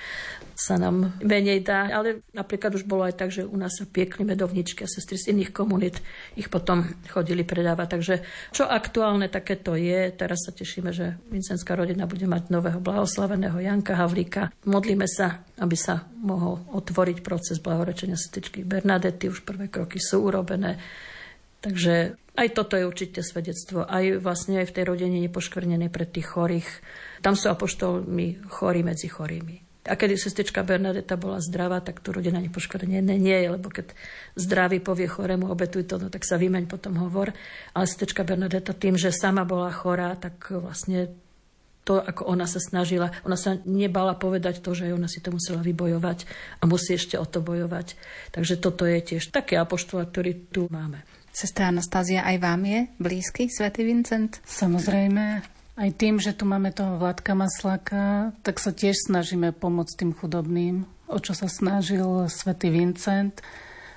sa 0.54 0.78
nám 0.78 1.18
menej 1.20 1.66
dá. 1.66 1.90
Ale 1.90 2.22
napríklad 2.30 2.78
už 2.78 2.86
bolo 2.86 3.04
aj 3.04 3.14
tak, 3.18 3.30
že 3.34 3.42
u 3.42 3.54
nás 3.58 3.74
sa 3.74 3.84
piekli 3.84 4.22
medovničky 4.22 4.86
a 4.86 4.90
sestry 4.90 5.18
z 5.18 5.34
iných 5.34 5.50
komunít 5.50 5.98
ich 6.38 6.46
potom 6.48 6.86
chodili 7.10 7.42
predávať. 7.42 7.86
Takže 7.98 8.14
čo 8.54 8.64
aktuálne 8.64 9.26
také 9.28 9.58
to 9.58 9.74
je. 9.74 10.14
Teraz 10.14 10.46
sa 10.46 10.54
tešíme, 10.54 10.94
že 10.94 11.18
Vincenská 11.28 11.74
rodina 11.74 12.06
bude 12.06 12.24
mať 12.24 12.48
nového 12.54 12.78
blahoslaveného 12.78 13.58
Janka 13.58 13.98
Havlíka. 13.98 14.54
Modlíme 14.64 15.10
sa, 15.10 15.42
aby 15.58 15.74
sa 15.74 16.06
mohol 16.22 16.62
otvoriť 16.72 17.20
proces 17.20 17.58
blahorečenia 17.58 18.14
sestričky 18.14 18.62
Bernadety. 18.62 19.26
Už 19.26 19.42
prvé 19.42 19.66
kroky 19.68 19.98
sú 19.98 20.30
urobené. 20.30 20.78
Takže 21.64 22.20
aj 22.36 22.48
toto 22.52 22.76
je 22.76 22.84
určite 22.84 23.24
svedectvo. 23.24 23.88
Aj 23.88 24.04
vlastne 24.20 24.60
aj 24.60 24.68
v 24.68 24.74
tej 24.76 24.84
rodine 24.84 25.16
nepoškvrnenej 25.24 25.88
pre 25.88 26.04
tých 26.04 26.28
chorých. 26.28 26.68
Tam 27.24 27.38
sú 27.38 27.48
apoštolmi 27.48 28.44
chorí 28.52 28.84
medzi 28.84 29.08
chorými. 29.08 29.63
A 29.84 30.00
keď 30.00 30.16
sestečka 30.16 30.64
Bernadeta 30.64 31.20
bola 31.20 31.44
zdravá, 31.44 31.84
tak 31.84 32.00
tu 32.00 32.08
rodina 32.16 32.40
nepoškvrnené 32.40 33.20
nie 33.20 33.36
je, 33.36 33.48
lebo 33.52 33.68
keď 33.68 33.92
zdravý 34.32 34.80
povie 34.80 35.04
chorému, 35.04 35.52
obetuj 35.52 35.84
to, 35.84 36.00
no 36.00 36.08
tak 36.08 36.24
sa 36.24 36.40
vymeň 36.40 36.64
potom 36.64 36.96
hovor. 36.96 37.36
Ale 37.76 37.84
sestečka 37.84 38.24
Bernadeta 38.24 38.72
tým, 38.72 38.96
že 38.96 39.12
sama 39.12 39.44
bola 39.44 39.68
chorá, 39.68 40.16
tak 40.16 40.40
vlastne 40.56 41.12
to, 41.84 42.00
ako 42.00 42.24
ona 42.24 42.48
sa 42.48 42.58
snažila, 42.58 43.12
ona 43.28 43.36
sa 43.36 43.60
nebala 43.68 44.16
povedať 44.16 44.64
to, 44.64 44.72
že 44.72 44.88
ona 44.88 45.04
si 45.04 45.20
to 45.20 45.28
musela 45.28 45.60
vybojovať 45.60 46.24
a 46.58 46.64
musí 46.64 46.96
ešte 46.96 47.20
o 47.20 47.28
to 47.28 47.44
bojovať. 47.44 47.94
Takže 48.32 48.56
toto 48.56 48.88
je 48.88 48.98
tiež 49.04 49.28
také 49.28 49.60
apoštola, 49.60 50.08
ktorý 50.08 50.48
tu 50.48 50.64
máme. 50.72 51.04
Sestra 51.28 51.68
Anastázia, 51.68 52.24
aj 52.24 52.36
vám 52.40 52.62
je 52.64 52.80
blízky 52.96 53.52
svätý 53.52 53.84
Vincent? 53.84 54.40
Samozrejme, 54.48 55.53
aj 55.74 55.90
tým, 55.98 56.22
že 56.22 56.34
tu 56.34 56.46
máme 56.46 56.70
toho 56.70 56.98
Vládka 57.02 57.34
Maslaka, 57.34 58.30
tak 58.46 58.62
sa 58.62 58.70
tiež 58.70 59.10
snažíme 59.10 59.50
pomôcť 59.50 59.94
tým 59.98 60.12
chudobným, 60.14 60.86
o 61.10 61.18
čo 61.18 61.34
sa 61.34 61.50
snažil 61.50 62.30
svätý 62.30 62.70
Vincent, 62.70 63.42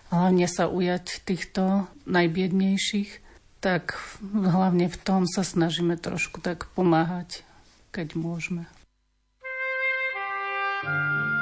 hlavne 0.10 0.50
sa 0.50 0.66
ujať 0.70 1.22
týchto 1.24 1.86
najbiednejších, 2.10 3.22
tak 3.62 3.98
hlavne 4.34 4.90
v 4.90 4.98
tom 5.02 5.30
sa 5.30 5.46
snažíme 5.46 5.98
trošku 5.98 6.42
tak 6.42 6.70
pomáhať, 6.74 7.46
keď 7.94 8.18
môžeme. 8.18 8.66
thank 10.78 11.32
you 11.32 11.37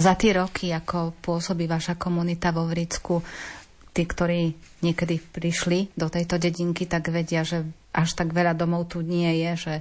Za 0.00 0.16
tie 0.16 0.32
roky, 0.32 0.72
ako 0.72 1.12
pôsobí 1.20 1.68
vaša 1.68 2.00
komunita 2.00 2.56
vo 2.56 2.64
Vricku, 2.64 3.20
tí, 3.92 4.08
ktorí 4.08 4.56
niekedy 4.80 5.20
prišli 5.20 5.92
do 5.92 6.08
tejto 6.08 6.40
dedinky, 6.40 6.88
tak 6.88 7.12
vedia, 7.12 7.44
že 7.44 7.68
až 7.92 8.16
tak 8.16 8.32
veľa 8.32 8.56
domov 8.56 8.88
tu 8.88 9.04
nie 9.04 9.44
je, 9.44 9.52
že 9.60 9.74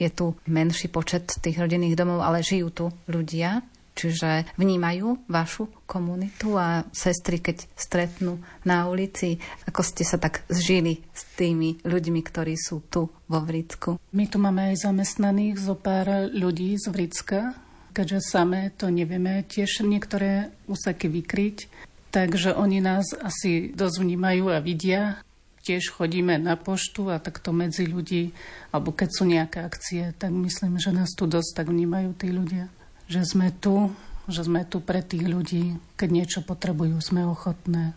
je 0.00 0.08
tu 0.08 0.32
menší 0.48 0.88
počet 0.88 1.28
tých 1.28 1.60
rodinných 1.60 1.92
domov, 1.92 2.24
ale 2.24 2.40
žijú 2.40 2.72
tu 2.72 2.86
ľudia, 3.04 3.60
čiže 3.92 4.48
vnímajú 4.56 5.28
vašu 5.28 5.68
komunitu 5.84 6.56
a 6.56 6.88
sestry, 6.96 7.44
keď 7.44 7.68
stretnú 7.76 8.40
na 8.64 8.88
ulici, 8.88 9.40
ako 9.68 9.80
ste 9.84 10.08
sa 10.08 10.16
tak 10.16 10.40
zžili 10.48 11.04
s 11.12 11.26
tými 11.36 11.84
ľuďmi, 11.84 12.20
ktorí 12.24 12.56
sú 12.56 12.80
tu 12.88 13.12
vo 13.12 13.40
Vricku. 13.44 14.00
My 14.16 14.24
tu 14.24 14.40
máme 14.40 14.72
aj 14.72 14.88
zamestnaných 14.88 15.60
zo 15.60 15.76
pár 15.76 16.32
ľudí 16.32 16.76
z 16.80 16.86
Vricka, 16.88 17.65
keďže 17.96 18.28
samé 18.28 18.68
to 18.76 18.92
nevieme 18.92 19.40
tiež 19.48 19.80
niektoré 19.80 20.52
úseky 20.68 21.08
vykryť. 21.08 21.72
Takže 22.12 22.52
oni 22.52 22.84
nás 22.84 23.16
asi 23.16 23.72
dosť 23.72 24.04
vnímajú 24.04 24.52
a 24.52 24.60
vidia. 24.60 25.24
Tiež 25.64 25.96
chodíme 25.96 26.36
na 26.36 26.60
poštu 26.60 27.08
a 27.08 27.16
takto 27.16 27.56
medzi 27.56 27.88
ľudí, 27.88 28.36
alebo 28.70 28.92
keď 28.92 29.08
sú 29.10 29.24
nejaké 29.24 29.64
akcie, 29.64 30.12
tak 30.14 30.30
myslím, 30.30 30.76
že 30.76 30.92
nás 30.92 31.16
tu 31.16 31.24
dosť 31.24 31.64
tak 31.64 31.66
vnímajú 31.72 32.12
tí 32.14 32.28
ľudia. 32.30 32.68
Že 33.08 33.20
sme 33.24 33.48
tu, 33.50 33.90
že 34.28 34.44
sme 34.44 34.62
tu 34.68 34.78
pre 34.84 35.00
tých 35.00 35.26
ľudí, 35.26 35.80
keď 35.98 36.08
niečo 36.12 36.40
potrebujú, 36.44 37.00
sme 37.00 37.26
ochotné 37.26 37.96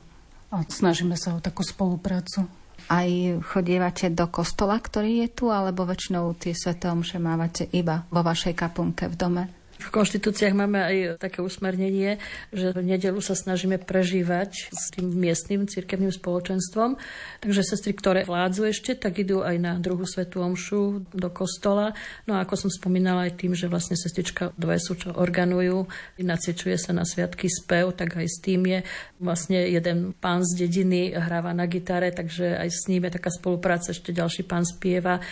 a 0.50 0.66
snažíme 0.66 1.14
sa 1.14 1.38
o 1.38 1.44
takú 1.44 1.62
spoluprácu. 1.62 2.50
Aj 2.90 3.10
chodievate 3.54 4.10
do 4.10 4.26
kostola, 4.26 4.82
ktorý 4.82 5.26
je 5.26 5.30
tu, 5.30 5.46
alebo 5.54 5.86
väčšinou 5.86 6.34
tie 6.42 6.58
sveté 6.58 6.90
omše 6.90 7.22
mávate 7.22 7.70
iba 7.70 8.10
vo 8.10 8.26
vašej 8.26 8.58
kaplnke 8.58 9.06
v 9.14 9.16
dome? 9.20 9.59
V 9.80 9.96
konštitúciách 9.96 10.52
máme 10.52 10.80
aj 10.84 10.98
také 11.24 11.40
usmernenie, 11.40 12.20
že 12.52 12.76
v 12.76 12.84
nedelu 12.84 13.24
sa 13.24 13.32
snažíme 13.32 13.80
prežívať 13.80 14.76
s 14.76 14.92
tým 14.92 15.08
miestnym 15.08 15.72
cirkevným 15.72 16.12
spoločenstvom. 16.12 17.00
Takže 17.40 17.64
sestry, 17.64 17.96
ktoré 17.96 18.28
vládzu 18.28 18.76
ešte, 18.76 18.92
tak 19.00 19.24
idú 19.24 19.40
aj 19.40 19.56
na 19.56 19.74
druhú 19.80 20.04
svetú 20.04 20.44
omšu 20.44 21.08
do 21.16 21.32
kostola. 21.32 21.96
No 22.28 22.36
a 22.36 22.44
ako 22.44 22.68
som 22.68 22.70
spomínala 22.70 23.32
aj 23.32 23.40
tým, 23.40 23.56
že 23.56 23.72
vlastne 23.72 23.96
sestrička 23.96 24.52
dve 24.60 24.84
sú, 24.84 25.00
čo 25.00 25.16
organujú, 25.16 25.88
nacvičuje 26.20 26.76
sa 26.76 26.92
na 26.92 27.08
sviatky 27.08 27.48
spev, 27.48 27.96
tak 27.96 28.20
aj 28.20 28.28
s 28.28 28.38
tým 28.44 28.68
je 28.68 28.80
vlastne 29.24 29.64
jeden 29.64 30.12
pán 30.12 30.44
z 30.44 30.68
dediny 30.68 31.16
hráva 31.16 31.56
na 31.56 31.72
gitare, 31.72 32.12
takže 32.12 32.60
aj 32.60 32.68
s 32.68 32.92
ním 32.92 33.08
je 33.08 33.16
taká 33.16 33.32
spolupráca, 33.32 33.96
ešte 33.96 34.12
ďalší 34.12 34.44
pán 34.44 34.68
spieva. 34.68 35.24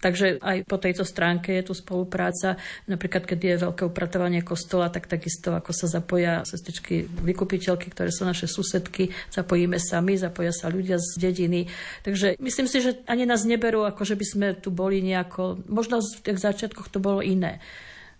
Takže 0.00 0.40
aj 0.40 0.64
po 0.64 0.80
tejto 0.80 1.04
stránke 1.04 1.52
je 1.60 1.68
tu 1.68 1.74
spolupráca. 1.76 2.56
Napríklad, 2.88 3.28
keď 3.28 3.38
je 3.38 3.64
veľké 3.68 3.82
upratovanie 3.84 4.40
kostola, 4.40 4.88
tak 4.88 5.04
takisto 5.04 5.52
ako 5.52 5.76
sa 5.76 5.92
zapoja 5.92 6.40
sestričky 6.48 7.04
vykupiteľky, 7.04 7.92
ktoré 7.92 8.08
sú 8.08 8.24
naše 8.24 8.48
susedky, 8.48 9.12
zapojíme 9.28 9.76
sami, 9.76 10.16
zapoja 10.16 10.56
sa 10.56 10.72
ľudia 10.72 10.96
z 10.96 11.20
dediny. 11.20 11.68
Takže 12.00 12.40
myslím 12.40 12.66
si, 12.66 12.80
že 12.80 13.04
ani 13.04 13.28
nás 13.28 13.44
neberú, 13.44 13.84
ako 13.84 14.08
že 14.08 14.16
by 14.16 14.26
sme 14.26 14.46
tu 14.56 14.72
boli 14.72 15.04
nejako... 15.04 15.60
Možno 15.68 16.00
v 16.00 16.24
tých 16.24 16.40
začiatkoch 16.40 16.88
to 16.88 16.98
bolo 16.98 17.20
iné 17.20 17.60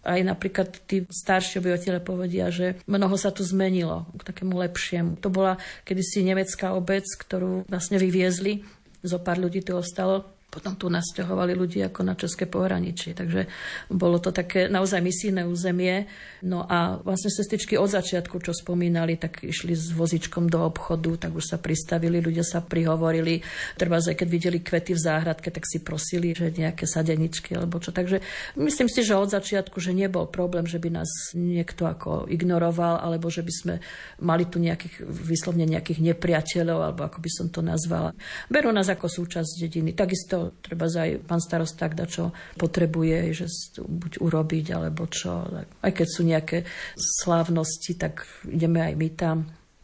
aj 0.00 0.20
napríklad 0.24 0.68
tí 0.88 1.04
starší 1.04 1.60
obyvateľe 1.60 2.00
povedia, 2.00 2.48
že 2.48 2.80
mnoho 2.88 3.20
sa 3.20 3.36
tu 3.36 3.44
zmenilo 3.44 4.08
k 4.16 4.32
takému 4.32 4.56
lepšiemu. 4.56 5.20
To 5.20 5.28
bola 5.28 5.60
kedysi 5.84 6.24
nemecká 6.24 6.72
obec, 6.72 7.04
ktorú 7.04 7.68
vlastne 7.68 8.00
vyviezli, 8.00 8.64
zo 9.04 9.20
pár 9.20 9.36
ľudí 9.36 9.60
tu 9.60 9.76
ostalo 9.76 10.39
potom 10.50 10.74
tu 10.74 10.90
nasťahovali 10.90 11.54
ľudí 11.54 11.78
ako 11.86 12.02
na 12.02 12.18
České 12.18 12.50
pohraničie. 12.50 13.14
Takže 13.14 13.46
bolo 13.86 14.18
to 14.18 14.34
také 14.34 14.66
naozaj 14.66 14.98
misijné 14.98 15.46
územie. 15.46 16.10
No 16.42 16.66
a 16.66 16.98
vlastne 16.98 17.30
sestričky 17.30 17.78
od 17.78 17.86
začiatku, 17.86 18.42
čo 18.42 18.50
spomínali, 18.50 19.14
tak 19.14 19.46
išli 19.46 19.78
s 19.78 19.94
vozičkom 19.94 20.50
do 20.50 20.66
obchodu, 20.66 21.30
tak 21.30 21.38
už 21.38 21.54
sa 21.54 21.58
pristavili, 21.62 22.18
ľudia 22.18 22.42
sa 22.42 22.58
prihovorili. 22.58 23.46
Treba 23.78 24.02
aj 24.02 24.18
keď 24.18 24.28
videli 24.28 24.58
kvety 24.58 24.98
v 24.98 25.00
záhradke, 25.00 25.54
tak 25.54 25.62
si 25.70 25.78
prosili, 25.78 26.34
že 26.34 26.50
nejaké 26.50 26.82
sadeničky 26.82 27.54
alebo 27.54 27.78
čo. 27.78 27.94
Takže 27.94 28.18
myslím 28.58 28.90
si, 28.90 29.06
že 29.06 29.14
od 29.14 29.30
začiatku, 29.30 29.78
že 29.78 29.94
nebol 29.94 30.26
problém, 30.26 30.66
že 30.66 30.82
by 30.82 30.90
nás 30.90 31.30
niekto 31.38 31.86
ako 31.86 32.26
ignoroval, 32.26 32.98
alebo 32.98 33.30
že 33.30 33.46
by 33.46 33.52
sme 33.54 33.74
mali 34.18 34.50
tu 34.50 34.58
nejakých, 34.58 35.06
vyslovne 35.06 35.62
nejakých 35.62 36.02
nepriateľov, 36.02 36.78
alebo 36.90 37.00
ako 37.06 37.18
by 37.22 37.30
som 37.30 37.46
to 37.52 37.62
nazvala. 37.62 38.10
Berú 38.50 38.74
nás 38.74 38.90
ako 38.90 39.06
súčasť 39.06 39.62
dediny. 39.62 39.94
Takisto 39.94 40.39
treba 40.64 40.88
aj 40.88 41.20
pán 41.28 41.40
starosta, 41.42 41.92
kda 41.92 42.04
čo 42.08 42.32
potrebuje, 42.56 43.18
že 43.36 43.46
buď 43.84 44.12
urobiť, 44.24 44.66
alebo 44.72 45.04
čo. 45.06 45.44
Aj 45.60 45.92
keď 45.92 46.06
sú 46.08 46.22
nejaké 46.24 46.64
slávnosti, 46.96 48.00
tak 48.00 48.24
ideme 48.48 48.80
aj 48.80 48.94
my 48.96 49.08
tam 49.12 49.36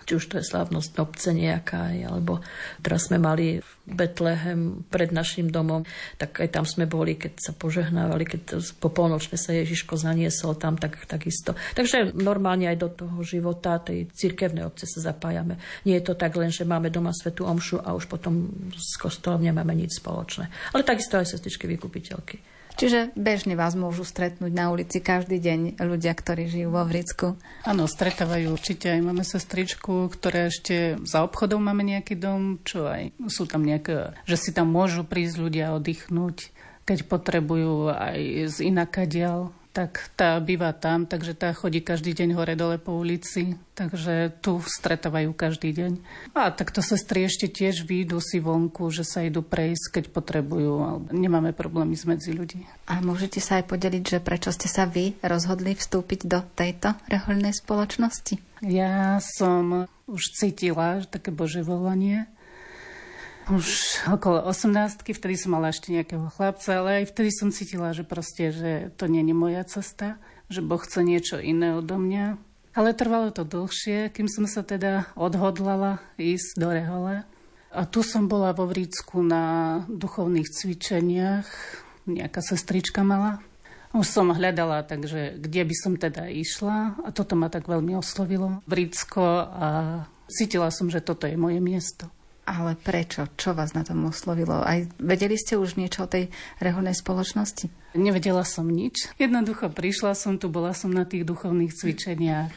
či 0.07 0.15
už 0.15 0.25
to 0.31 0.39
je 0.39 0.47
slávnosť 0.47 1.03
obce 1.03 1.35
nejaká, 1.35 1.91
alebo 2.07 2.39
teraz 2.79 3.11
sme 3.11 3.19
mali 3.19 3.59
Betlehem 3.87 4.87
pred 4.87 5.11
našim 5.11 5.51
domom, 5.51 5.83
tak 6.19 6.39
aj 6.43 6.55
tam 6.55 6.63
sme 6.63 6.87
boli, 6.87 7.19
keď 7.19 7.39
sa 7.39 7.53
požehnávali, 7.55 8.23
keď 8.23 8.63
po 8.79 8.91
polnočne 8.91 9.35
sa 9.35 9.51
Ježiško 9.51 9.99
zaniesol 9.99 10.55
tam, 10.55 10.79
tak 10.79 11.03
takisto. 11.11 11.59
Takže 11.75 12.15
normálne 12.15 12.71
aj 12.71 12.79
do 12.79 12.89
toho 12.91 13.19
života 13.27 13.83
tej 13.83 14.07
cirkevnej 14.15 14.67
obce 14.67 14.87
sa 14.87 15.11
zapájame. 15.11 15.59
Nie 15.83 15.99
je 15.99 16.11
to 16.11 16.15
tak 16.15 16.39
len, 16.39 16.55
že 16.55 16.63
máme 16.63 16.91
doma 16.91 17.11
svetú 17.11 17.47
omšu 17.47 17.83
a 17.83 17.95
už 17.95 18.07
potom 18.07 18.51
s 18.75 18.95
kostolom 18.99 19.43
nemáme 19.43 19.75
nič 19.75 19.99
spoločné. 19.99 20.51
Ale 20.71 20.87
takisto 20.87 21.19
aj 21.19 21.35
sestričky 21.35 21.67
vykupiteľky. 21.67 22.56
Čiže 22.77 23.17
bežne 23.17 23.57
vás 23.57 23.73
môžu 23.73 24.05
stretnúť 24.05 24.53
na 24.53 24.69
ulici 24.69 25.01
každý 25.01 25.41
deň 25.41 25.81
ľudia, 25.81 26.13
ktorí 26.13 26.45
žijú 26.45 26.69
vo 26.69 26.85
Vricku. 26.85 27.41
Áno, 27.65 27.89
stretávajú 27.89 28.53
určite. 28.53 28.93
Aj 28.93 29.01
máme 29.01 29.25
sestričku, 29.25 30.13
ktoré 30.13 30.53
ešte 30.53 31.01
za 31.09 31.25
obchodom 31.25 31.57
máme 31.57 31.89
nejaký 31.89 32.21
dom, 32.21 32.61
čo 32.69 32.85
aj 32.85 33.17
sú 33.33 33.49
tam 33.49 33.65
nejaké, 33.65 34.13
že 34.29 34.37
si 34.37 34.51
tam 34.53 34.69
môžu 34.69 35.09
prísť 35.09 35.37
ľudia 35.41 35.73
oddychnúť, 35.73 36.53
keď 36.85 36.99
potrebujú 37.09 37.91
aj 37.97 38.53
z 38.53 38.57
inakadiaľ 38.69 39.57
tak 39.77 40.09
tá 40.17 40.41
býva 40.41 40.73
tam, 40.73 41.05
takže 41.05 41.37
tá 41.37 41.53
chodí 41.53 41.85
každý 41.85 42.17
deň 42.17 42.33
hore 42.33 42.57
dole 42.57 42.81
po 42.81 42.97
ulici, 42.97 43.61
takže 43.77 44.33
tu 44.41 44.65
stretávajú 44.65 45.37
každý 45.37 45.77
deň. 45.77 45.93
A 46.33 46.49
takto 46.49 46.81
sestry 46.81 47.29
ešte 47.29 47.45
tiež 47.53 47.85
výjdu 47.85 48.17
si 48.25 48.41
vonku, 48.41 48.89
že 48.89 49.05
sa 49.05 49.21
idú 49.21 49.45
prejsť, 49.45 50.01
keď 50.01 50.05
potrebujú. 50.17 51.05
Nemáme 51.13 51.53
problémy 51.53 51.93
s 51.93 52.09
medzi 52.09 52.33
ľudí. 52.33 52.65
A 52.89 53.05
môžete 53.05 53.37
sa 53.37 53.61
aj 53.61 53.69
podeliť, 53.69 54.17
že 54.17 54.25
prečo 54.25 54.49
ste 54.49 54.65
sa 54.65 54.89
vy 54.89 55.13
rozhodli 55.21 55.77
vstúpiť 55.77 56.25
do 56.25 56.41
tejto 56.57 56.97
rehoľnej 57.13 57.53
spoločnosti? 57.53 58.41
Ja 58.65 59.21
som 59.21 59.85
už 60.09 60.23
cítila 60.41 61.05
také 61.05 61.29
bože 61.29 61.61
volanie 61.61 62.25
už 63.47 63.67
okolo 64.11 64.43
18 64.43 65.07
vtedy 65.07 65.35
som 65.39 65.55
mala 65.55 65.71
ešte 65.71 65.95
nejakého 65.95 66.27
chlapca, 66.35 66.83
ale 66.83 67.03
aj 67.03 67.15
vtedy 67.15 67.31
som 67.31 67.55
cítila, 67.55 67.95
že 67.95 68.03
proste, 68.03 68.51
že 68.51 68.91
to 68.99 69.07
nie 69.07 69.23
je 69.23 69.35
moja 69.35 69.63
cesta, 69.63 70.19
že 70.51 70.63
Boh 70.63 70.83
chce 70.83 71.07
niečo 71.07 71.39
iné 71.39 71.79
odo 71.79 71.99
mňa. 71.99 72.39
Ale 72.77 72.93
trvalo 72.93 73.33
to 73.33 73.47
dlhšie, 73.47 74.13
kým 74.13 74.29
som 74.29 74.45
sa 74.45 74.61
teda 74.61 75.09
odhodlala 75.17 76.03
ísť 76.21 76.61
do 76.61 76.69
Rehole. 76.69 77.25
A 77.73 77.83
tu 77.89 78.05
som 78.05 78.29
bola 78.29 78.53
vo 78.53 78.69
Vrícku 78.69 79.25
na 79.25 79.85
duchovných 79.89 80.49
cvičeniach, 80.49 81.49
nejaká 82.05 82.41
sestrička 82.45 83.01
mala. 83.03 83.41
Už 83.97 84.05
som 84.13 84.29
hľadala, 84.29 84.85
takže 84.85 85.41
kde 85.41 85.63
by 85.65 85.75
som 85.77 85.97
teda 85.97 86.29
išla 86.29 87.01
a 87.01 87.09
toto 87.17 87.33
ma 87.33 87.49
tak 87.49 87.65
veľmi 87.65 87.97
oslovilo. 87.97 88.61
Vrícko 88.69 89.25
a 89.49 89.69
cítila 90.29 90.69
som, 90.69 90.93
že 90.93 91.01
toto 91.01 91.25
je 91.25 91.39
moje 91.39 91.65
miesto. 91.65 92.13
Ale 92.47 92.79
prečo? 92.79 93.27
Čo 93.35 93.59
vás 93.59 93.75
na 93.75 93.83
tom 93.83 94.07
oslovilo? 94.07 94.63
Aj 94.63 94.87
vedeli 95.03 95.35
ste 95.35 95.59
už 95.59 95.75
niečo 95.75 96.07
o 96.07 96.11
tej 96.11 96.31
reholnej 96.63 96.95
spoločnosti? 96.95 97.67
Nevedela 97.99 98.47
som 98.47 98.71
nič. 98.71 99.11
Jednoducho 99.19 99.67
prišla 99.75 100.15
som 100.15 100.39
tu, 100.39 100.47
bola 100.47 100.71
som 100.71 100.95
na 100.95 101.03
tých 101.03 101.27
duchovných 101.27 101.75
cvičeniach 101.75 102.55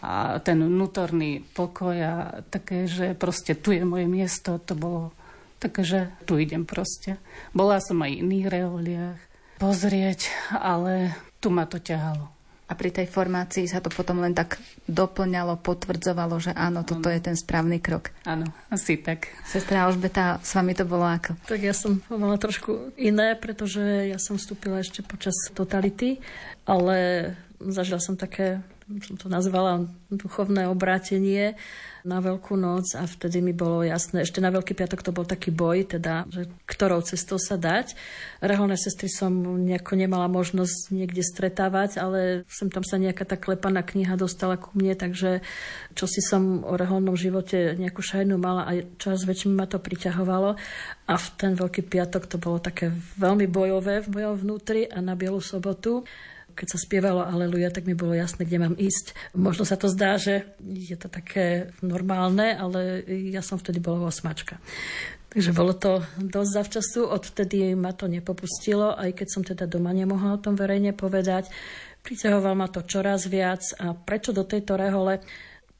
a 0.00 0.40
ten 0.40 0.64
vnútorný 0.64 1.44
pokoj 1.52 1.92
a 1.92 2.14
také, 2.48 2.88
že 2.88 3.12
proste 3.12 3.52
tu 3.52 3.76
je 3.76 3.84
moje 3.84 4.08
miesto, 4.08 4.56
to 4.56 4.72
bolo 4.72 5.12
také, 5.60 5.84
že 5.84 6.00
tu 6.24 6.40
idem 6.40 6.64
proste. 6.64 7.20
Bola 7.52 7.76
som 7.84 8.00
aj 8.00 8.16
v 8.16 8.20
iných 8.24 8.46
reholiach 8.48 9.20
pozrieť, 9.60 10.32
ale 10.56 11.12
tu 11.44 11.52
ma 11.52 11.68
to 11.68 11.76
ťahalo 11.76 12.39
a 12.70 12.72
pri 12.78 12.94
tej 12.94 13.10
formácii 13.10 13.66
sa 13.66 13.82
to 13.82 13.90
potom 13.90 14.22
len 14.22 14.30
tak 14.30 14.62
doplňalo, 14.86 15.58
potvrdzovalo, 15.58 16.38
že 16.38 16.54
áno, 16.54 16.86
toto 16.86 17.10
je 17.10 17.18
ten 17.18 17.34
správny 17.34 17.82
krok. 17.82 18.14
Áno, 18.22 18.46
asi 18.70 18.94
tak. 18.94 19.26
Sestra 19.42 19.90
Alžbeta, 19.90 20.38
s 20.38 20.54
vami 20.54 20.78
to 20.78 20.86
bolo 20.86 21.02
ako? 21.02 21.34
Tak 21.50 21.58
ja 21.58 21.74
som 21.74 21.98
mala 22.06 22.38
trošku 22.38 22.94
iné, 22.94 23.34
pretože 23.34 23.82
ja 23.82 24.22
som 24.22 24.38
vstúpila 24.38 24.78
ešte 24.78 25.02
počas 25.02 25.34
totality, 25.50 26.22
ale 26.62 27.34
zažila 27.58 27.98
som 27.98 28.14
také, 28.14 28.62
som 28.98 29.14
to 29.14 29.30
nazvala 29.30 29.86
duchovné 30.10 30.66
obrátenie 30.66 31.54
na 32.02 32.18
Veľkú 32.18 32.56
noc 32.56 32.96
a 32.96 33.04
vtedy 33.04 33.44
mi 33.44 33.52
bolo 33.52 33.84
jasné, 33.84 34.24
ešte 34.24 34.40
na 34.40 34.48
Veľký 34.48 34.72
piatok 34.72 35.04
to 35.04 35.12
bol 35.12 35.28
taký 35.28 35.52
boj, 35.52 35.84
teda, 35.84 36.24
že 36.32 36.48
ktorou 36.64 37.04
cestou 37.04 37.36
sa 37.36 37.60
dať. 37.60 37.92
Reholné 38.40 38.80
sestry 38.80 39.12
som 39.12 39.30
nejako 39.60 40.00
nemala 40.00 40.26
možnosť 40.26 40.96
niekde 40.96 41.20
stretávať, 41.20 42.00
ale 42.00 42.48
sem 42.48 42.72
tam 42.72 42.82
sa 42.82 42.96
nejaká 42.96 43.28
tá 43.28 43.36
klepaná 43.36 43.84
kniha 43.84 44.16
dostala 44.16 44.56
ku 44.56 44.72
mne, 44.74 44.96
takže 44.96 45.44
čo 45.92 46.08
si 46.08 46.24
som 46.24 46.64
o 46.64 46.74
reholnom 46.74 47.14
živote 47.14 47.76
nejakú 47.76 48.00
šajnu 48.00 48.34
mala 48.40 48.64
a 48.64 48.72
čas 48.96 49.22
väčším 49.28 49.54
ma 49.54 49.68
to 49.68 49.76
priťahovalo. 49.76 50.56
A 51.06 51.14
v 51.14 51.26
ten 51.36 51.52
Veľký 51.52 51.84
piatok 51.84 52.26
to 52.26 52.40
bolo 52.40 52.58
také 52.62 52.88
veľmi 53.20 53.44
bojové 53.44 54.00
v 54.00 54.08
mojom 54.08 54.34
vnútri 54.40 54.88
a 54.88 55.04
na 55.04 55.12
Bielu 55.18 55.42
sobotu 55.42 56.06
keď 56.60 56.76
sa 56.76 56.78
spievalo 56.78 57.24
Aleluja, 57.24 57.72
tak 57.72 57.88
mi 57.88 57.96
bolo 57.96 58.12
jasné, 58.12 58.44
kde 58.44 58.60
mám 58.60 58.76
ísť. 58.76 59.16
Možno 59.32 59.64
sa 59.64 59.80
to 59.80 59.88
zdá, 59.88 60.20
že 60.20 60.44
je 60.60 60.92
to 60.92 61.08
také 61.08 61.72
normálne, 61.80 62.52
ale 62.52 63.00
ja 63.32 63.40
som 63.40 63.56
vtedy 63.56 63.80
bola 63.80 64.12
osmačka. 64.12 64.60
Takže 65.32 65.56
bolo 65.56 65.72
to 65.72 66.04
dosť 66.20 66.50
zavčasu, 66.52 67.00
odvtedy 67.08 67.72
ma 67.72 67.96
to 67.96 68.12
nepopustilo, 68.12 68.92
aj 68.92 69.16
keď 69.16 69.28
som 69.32 69.42
teda 69.46 69.64
doma 69.64 69.96
nemohla 69.96 70.36
o 70.36 70.42
tom 70.42 70.52
verejne 70.52 70.92
povedať. 70.92 71.48
Priťahoval 72.04 72.52
ma 72.52 72.68
to 72.68 72.84
čoraz 72.84 73.24
viac 73.24 73.64
a 73.80 73.96
prečo 73.96 74.36
do 74.36 74.44
tejto 74.44 74.76
rehole 74.76 75.24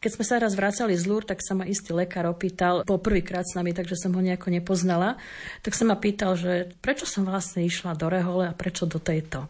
keď 0.00 0.16
sme 0.16 0.24
sa 0.24 0.40
raz 0.40 0.56
vracali 0.56 0.96
z 0.96 1.04
Lúr, 1.04 1.28
tak 1.28 1.44
sa 1.44 1.52
ma 1.52 1.68
istý 1.68 1.92
lekár 1.92 2.24
opýtal, 2.24 2.88
bol 2.88 2.96
prvýkrát 2.96 3.44
s 3.44 3.52
nami, 3.52 3.76
takže 3.76 4.00
som 4.00 4.16
ho 4.16 4.24
nejako 4.24 4.48
nepoznala, 4.48 5.20
tak 5.60 5.76
sa 5.76 5.84
ma 5.84 5.92
pýtal, 5.92 6.40
že 6.40 6.72
prečo 6.80 7.04
som 7.04 7.28
vlastne 7.28 7.68
išla 7.68 7.92
do 8.00 8.08
Rehole 8.08 8.48
a 8.48 8.56
prečo 8.56 8.88
do 8.88 8.96
tejto. 8.96 9.44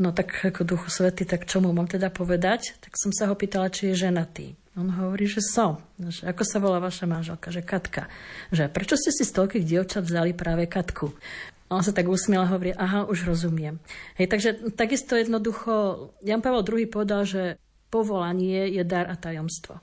No 0.00 0.08
tak 0.16 0.32
ako 0.40 0.64
duchu 0.64 0.88
svety, 0.88 1.28
tak 1.28 1.44
čo 1.44 1.60
mu 1.60 1.68
mám 1.76 1.84
teda 1.84 2.08
povedať? 2.08 2.80
Tak 2.80 2.96
som 2.96 3.12
sa 3.12 3.28
ho 3.28 3.36
pýtala, 3.36 3.68
či 3.68 3.92
je 3.92 4.08
ženatý. 4.08 4.56
On 4.72 4.88
hovorí, 4.88 5.28
že 5.28 5.44
som. 5.44 5.84
Že 6.00 6.32
ako 6.32 6.42
sa 6.48 6.56
volá 6.56 6.80
vaša 6.80 7.04
manželka? 7.04 7.52
Že 7.52 7.60
Katka. 7.60 8.08
Že 8.48 8.72
prečo 8.72 8.96
ste 8.96 9.12
si 9.12 9.28
z 9.28 9.36
toľkých 9.36 9.68
dievčat 9.68 10.08
vzali 10.08 10.32
práve 10.32 10.64
Katku? 10.64 11.12
On 11.68 11.84
sa 11.84 11.92
tak 11.92 12.08
usmiel 12.08 12.44
a 12.44 12.52
hovorí, 12.52 12.72
aha, 12.72 13.04
už 13.04 13.28
rozumiem. 13.28 13.76
Hej, 14.16 14.32
takže 14.32 14.50
takisto 14.72 15.16
jednoducho, 15.16 16.08
Jan 16.24 16.40
Pavel 16.40 16.64
II 16.64 16.88
povedal, 16.88 17.28
že 17.28 17.42
povolanie 17.92 18.72
je 18.72 18.84
dar 18.84 19.08
a 19.12 19.16
tajomstvo. 19.16 19.76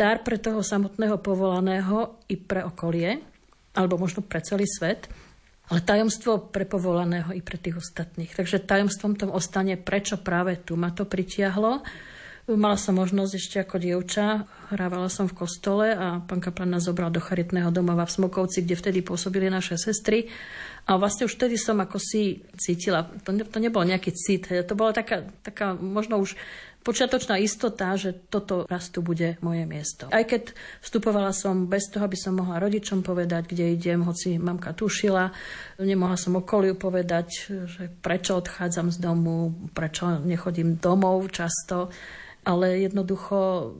Dar 0.00 0.24
pre 0.24 0.40
toho 0.40 0.64
samotného 0.64 1.20
povolaného 1.20 2.24
i 2.32 2.40
pre 2.40 2.64
okolie, 2.64 3.20
alebo 3.76 4.00
možno 4.00 4.24
pre 4.24 4.40
celý 4.40 4.64
svet– 4.64 5.08
ale 5.72 5.80
tajomstvo 5.80 6.52
pre 6.52 6.68
povolaného 6.68 7.32
i 7.32 7.40
pre 7.40 7.56
tých 7.56 7.80
ostatných. 7.80 8.28
Takže 8.28 8.60
tajomstvom 8.60 9.16
tom 9.16 9.32
ostane, 9.32 9.80
prečo 9.80 10.20
práve 10.20 10.60
tu 10.60 10.76
ma 10.76 10.92
to 10.92 11.08
pritiahlo. 11.08 11.80
Mala 12.42 12.76
som 12.76 12.98
možnosť 12.98 13.32
ešte 13.38 13.56
ako 13.62 13.80
dievča, 13.80 14.44
hrávala 14.68 15.08
som 15.08 15.30
v 15.30 15.38
kostole 15.46 15.96
a 15.96 16.20
pán 16.20 16.42
kaplan 16.42 16.76
nás 16.76 16.84
zobral 16.84 17.08
do 17.08 17.22
charitného 17.22 17.72
domova 17.72 18.04
v 18.04 18.18
Smokovci, 18.18 18.66
kde 18.66 18.76
vtedy 18.76 18.98
pôsobili 19.00 19.48
naše 19.48 19.80
sestry. 19.80 20.28
A 20.84 20.98
vlastne 20.98 21.24
už 21.24 21.38
vtedy 21.38 21.54
som 21.54 21.78
ako 21.80 21.96
si 22.02 22.42
cítila, 22.58 23.08
to, 23.22 23.32
ne, 23.32 23.46
to 23.46 23.62
nebol 23.62 23.80
nejaký 23.86 24.10
cit, 24.12 24.50
to 24.50 24.74
bola 24.74 24.92
taká, 24.92 25.24
taká 25.40 25.78
možno 25.78 26.18
už 26.18 26.34
počiatočná 26.82 27.38
istota, 27.38 27.94
že 27.94 28.14
toto 28.28 28.66
raz 28.66 28.90
tu 28.90 29.00
bude 29.00 29.38
moje 29.40 29.64
miesto. 29.64 30.10
Aj 30.10 30.26
keď 30.26 30.50
vstupovala 30.82 31.30
som 31.30 31.70
bez 31.70 31.88
toho, 31.88 32.04
aby 32.04 32.18
som 32.18 32.36
mohla 32.36 32.58
rodičom 32.58 33.06
povedať, 33.06 33.54
kde 33.54 33.74
idem, 33.78 34.02
hoci 34.02 34.36
mamka 34.36 34.74
tušila, 34.74 35.30
nemohla 35.80 36.18
som 36.18 36.38
okoliu 36.38 36.74
povedať, 36.74 37.28
že 37.70 37.90
prečo 38.02 38.38
odchádzam 38.42 38.90
z 38.90 38.98
domu, 38.98 39.54
prečo 39.72 40.20
nechodím 40.20 40.82
domov 40.82 41.30
často, 41.30 41.88
ale 42.42 42.82
jednoducho 42.82 43.70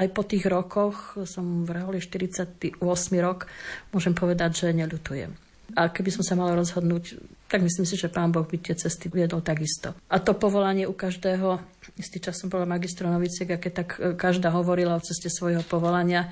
aj 0.00 0.08
po 0.10 0.22
tých 0.26 0.48
rokoch, 0.48 1.20
som 1.28 1.62
v 1.62 1.70
Reholi 1.76 2.00
48 2.00 2.80
rok, 3.20 3.46
môžem 3.94 4.16
povedať, 4.16 4.66
že 4.66 4.68
neľutujem. 4.74 5.49
A 5.76 5.90
keby 5.90 6.10
som 6.10 6.24
sa 6.24 6.34
mala 6.38 6.56
rozhodnúť, 6.58 7.18
tak 7.50 7.66
myslím 7.66 7.82
si, 7.82 7.98
že 7.98 8.10
pán 8.10 8.30
Boh 8.30 8.46
by 8.46 8.56
tie 8.62 8.78
cesty 8.78 9.10
viedol 9.10 9.42
takisto. 9.42 9.94
A 10.06 10.22
to 10.22 10.38
povolanie 10.38 10.86
u 10.86 10.94
každého, 10.94 11.58
istý 11.98 12.22
čas 12.22 12.38
som 12.38 12.46
bola 12.46 12.66
magistronoviciek 12.66 13.48
a 13.54 13.62
keď 13.62 13.72
tak 13.74 13.88
e, 13.98 14.14
každá 14.14 14.54
hovorila 14.54 14.94
o 14.94 15.04
ceste 15.04 15.26
svojho 15.26 15.66
povolania, 15.66 16.30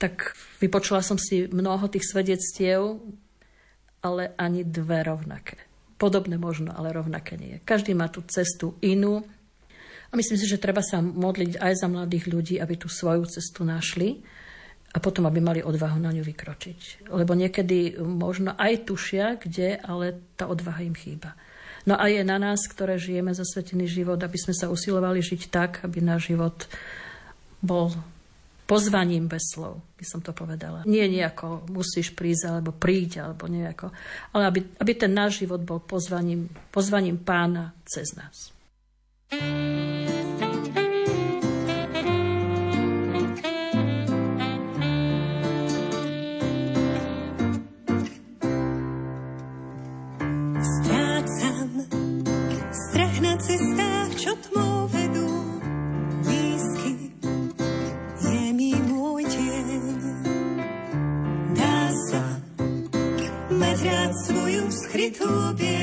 tak 0.00 0.32
vypočula 0.62 1.02
som 1.02 1.18
si 1.18 1.50
mnoho 1.50 1.90
tých 1.90 2.06
svedectiev, 2.06 3.02
ale 4.00 4.32
ani 4.38 4.62
dve 4.62 5.02
rovnaké. 5.02 5.58
Podobné 5.98 6.38
možno, 6.38 6.70
ale 6.70 6.94
rovnaké 6.94 7.34
nie. 7.34 7.58
Každý 7.66 7.92
má 7.98 8.06
tú 8.06 8.22
cestu 8.24 8.78
inú. 8.78 9.26
A 10.08 10.12
myslím 10.14 10.38
si, 10.38 10.46
že 10.46 10.62
treba 10.62 10.80
sa 10.80 11.02
modliť 11.02 11.58
aj 11.58 11.72
za 11.74 11.88
mladých 11.90 12.30
ľudí, 12.30 12.54
aby 12.62 12.78
tú 12.78 12.86
svoju 12.86 13.26
cestu 13.26 13.66
našli 13.66 14.22
a 14.88 14.98
potom, 15.04 15.28
aby 15.28 15.40
mali 15.44 15.60
odvahu 15.60 16.00
na 16.00 16.10
ňu 16.16 16.24
vykročiť. 16.24 17.10
Lebo 17.12 17.36
niekedy 17.36 18.00
možno 18.00 18.56
aj 18.56 18.88
tušia, 18.88 19.36
kde, 19.36 19.76
ale 19.76 20.16
tá 20.40 20.48
odvaha 20.48 20.80
im 20.80 20.96
chýba. 20.96 21.36
No 21.84 21.96
a 21.96 22.08
je 22.08 22.20
na 22.24 22.36
nás, 22.40 22.64
ktoré 22.68 23.00
žijeme 23.00 23.32
zasvetený 23.32 23.88
život, 23.88 24.20
aby 24.20 24.36
sme 24.36 24.52
sa 24.56 24.68
usilovali 24.68 25.20
žiť 25.20 25.42
tak, 25.48 25.84
aby 25.84 26.04
náš 26.04 26.32
život 26.32 26.68
bol 27.60 27.92
pozvaním 28.68 29.24
bez 29.24 29.56
slov, 29.56 29.80
by 29.96 30.04
som 30.04 30.20
to 30.20 30.36
povedala. 30.36 30.84
Nie 30.84 31.08
nejako 31.08 31.64
musíš 31.72 32.12
prísť, 32.12 32.52
alebo 32.52 32.76
príď, 32.76 33.24
alebo 33.24 33.48
nejako, 33.48 33.88
ale 34.36 34.42
aby, 34.52 34.60
aby 34.76 34.92
ten 34.92 35.12
náš 35.16 35.40
život 35.40 35.64
bol 35.64 35.80
pozvaním, 35.80 36.52
pozvaním 36.68 37.16
pána 37.16 37.72
cez 37.88 38.12
nás. 38.12 38.52
thank 39.28 40.17
skrytú 65.08 65.56
biedu 65.56 65.77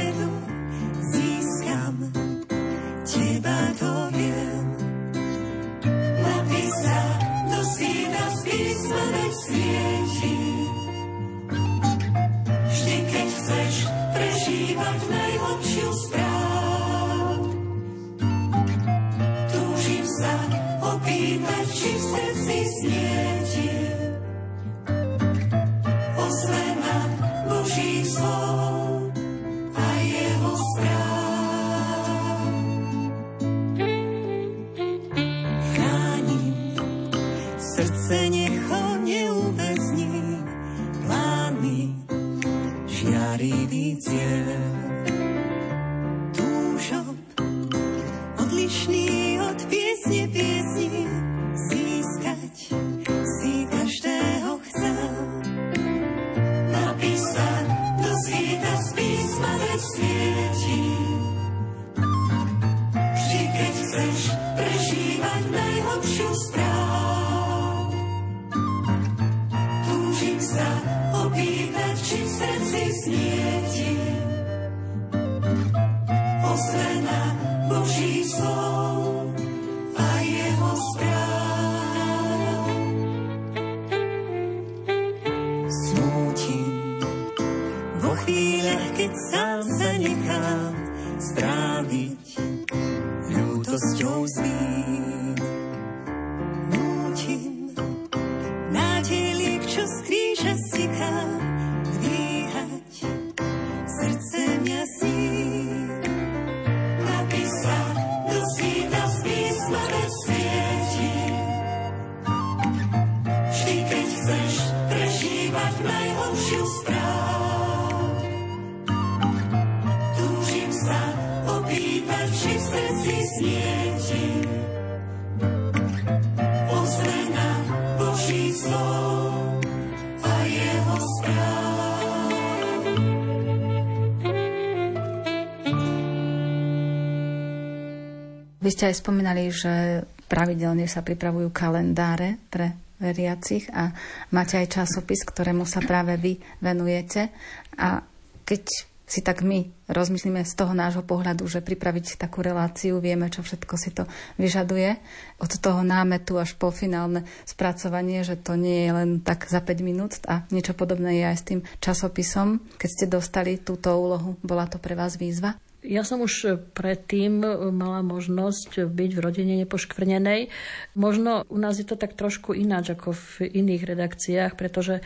Vy 138.66 138.74
ste 138.74 138.89
aj 138.89 138.97
spomínali, 138.97 139.53
že 139.53 140.01
pravidelne 140.26 140.89
sa 140.89 141.05
pripravujú 141.05 141.53
kalendáre 141.53 142.41
pre 142.49 142.74
veriacich 142.97 143.70
a 143.70 143.93
máte 144.34 144.57
aj 144.57 144.82
časopis, 144.82 145.22
ktorému 145.22 145.70
sa 145.70 145.86
práve 145.86 146.18
vy 146.18 146.41
venujete. 146.66 147.30
A 147.78 148.01
keď 148.41 148.66
si 149.05 149.22
tak 149.22 149.45
my 149.45 149.70
rozmyslíme 149.86 150.41
z 150.41 150.53
toho 150.57 150.74
nášho 150.74 151.05
pohľadu, 151.05 151.45
že 151.45 151.61
pripraviť 151.61 152.18
takú 152.18 152.41
reláciu, 152.41 152.97
vieme, 152.97 153.30
čo 153.30 153.45
všetko 153.45 153.74
si 153.78 153.93
to 153.93 154.09
vyžaduje. 154.41 154.97
Od 155.38 155.51
toho 155.61 155.86
námetu 155.86 156.41
až 156.41 156.57
po 156.57 156.74
finálne 156.74 157.22
spracovanie, 157.45 158.26
že 158.26 158.34
to 158.34 158.57
nie 158.57 158.89
je 158.89 158.91
len 158.97 159.09
tak 159.22 159.45
za 159.45 159.61
5 159.61 159.78
minút 159.86 160.18
a 160.26 160.41
niečo 160.49 160.74
podobné 160.74 161.22
je 161.22 161.26
aj 161.30 161.38
s 161.38 161.47
tým 161.53 161.61
časopisom. 161.78 162.66
Keď 162.82 162.89
ste 162.89 163.05
dostali 163.05 163.61
túto 163.61 163.93
úlohu, 163.93 164.41
bola 164.41 164.66
to 164.66 164.82
pre 164.82 164.97
vás 164.97 165.22
výzva? 165.22 165.53
Ja 165.86 166.02
som 166.02 166.26
už 166.26 166.66
predtým 166.74 167.46
mala 167.70 168.02
možnosť 168.02 168.90
byť 168.90 169.12
v 169.14 169.24
rodine 169.24 169.54
nepoškvrnenej. 169.62 170.50
Možno 170.98 171.46
u 171.46 171.58
nás 171.62 171.78
je 171.78 171.86
to 171.86 171.94
tak 171.94 172.18
trošku 172.18 172.58
ináč 172.58 172.92
ako 172.92 173.14
v 173.14 173.54
iných 173.54 173.86
redakciách, 173.86 174.58
pretože 174.58 175.06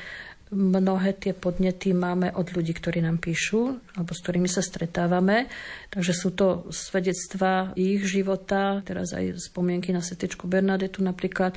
mnohé 0.50 1.14
tie 1.14 1.38
podnety 1.38 1.94
máme 1.94 2.34
od 2.34 2.50
ľudí, 2.50 2.74
ktorí 2.74 3.06
nám 3.06 3.22
píšu 3.22 3.78
alebo 3.94 4.12
s 4.18 4.22
ktorými 4.26 4.50
sa 4.50 4.66
stretávame. 4.66 5.46
Takže 5.94 6.14
sú 6.14 6.34
to 6.34 6.66
svedectvá 6.74 7.78
ich 7.78 8.02
života, 8.10 8.82
teraz 8.82 9.14
aj 9.14 9.38
spomienky 9.38 9.94
na 9.94 10.02
setečku 10.02 10.50
Bernadetu 10.50 11.06
napríklad. 11.06 11.54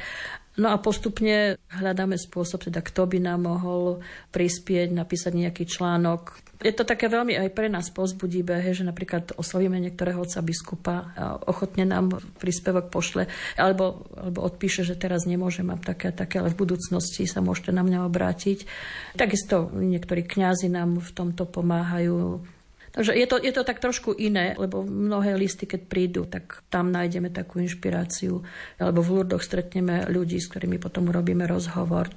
No 0.61 0.69
a 0.69 0.77
postupne 0.77 1.57
hľadáme 1.73 2.21
spôsob, 2.21 2.69
teda 2.69 2.85
kto 2.85 3.09
by 3.09 3.19
nám 3.25 3.49
mohol 3.49 4.05
prispieť, 4.37 4.93
napísať 4.93 5.33
nejaký 5.33 5.65
článok. 5.65 6.45
Je 6.61 6.77
to 6.77 6.85
také 6.85 7.09
veľmi 7.09 7.35
aj 7.35 7.49
pre 7.57 7.73
nás 7.73 7.89
pozbudivé, 7.89 8.61
že 8.71 8.85
napríklad 8.85 9.35
oslovíme 9.35 9.81
niektorého 9.81 10.21
otca 10.21 10.45
biskupa 10.45 10.95
a 11.17 11.25
ochotne 11.49 11.89
nám 11.89 12.21
príspevok 12.37 12.93
pošle, 12.93 13.27
alebo, 13.57 14.07
alebo 14.13 14.45
odpíše, 14.45 14.85
že 14.85 14.95
teraz 14.95 15.25
nemôže 15.25 15.65
mať 15.65 15.81
také 15.83 16.05
a 16.13 16.15
také, 16.15 16.39
ale 16.39 16.53
v 16.53 16.61
budúcnosti 16.69 17.25
sa 17.25 17.41
môžete 17.41 17.73
na 17.73 17.83
mňa 17.83 18.07
obrátiť. 18.07 18.69
Takisto 19.17 19.73
niektorí 19.73 20.23
kňazi 20.23 20.69
nám 20.69 21.01
v 21.01 21.11
tomto 21.17 21.49
pomáhajú. 21.49 22.45
Takže 22.93 23.17
je 23.17 23.25
to, 23.25 23.41
je 23.41 23.53
to 23.57 23.65
tak 23.65 23.81
trošku 23.81 24.13
iné, 24.13 24.53
lebo 24.61 24.85
mnohé 24.85 25.33
listy, 25.33 25.65
keď 25.65 25.81
prídu, 25.89 26.23
tak 26.29 26.61
tam 26.69 26.93
nájdeme 26.93 27.33
takú 27.33 27.57
inšpiráciu. 27.65 28.45
Alebo 28.77 29.01
v 29.01 29.13
Lurdoch 29.17 29.41
stretneme 29.41 30.05
ľudí, 30.13 30.37
s 30.37 30.53
ktorými 30.53 30.77
potom 30.77 31.09
urobíme 31.09 31.49
rozhovor. 31.49 32.13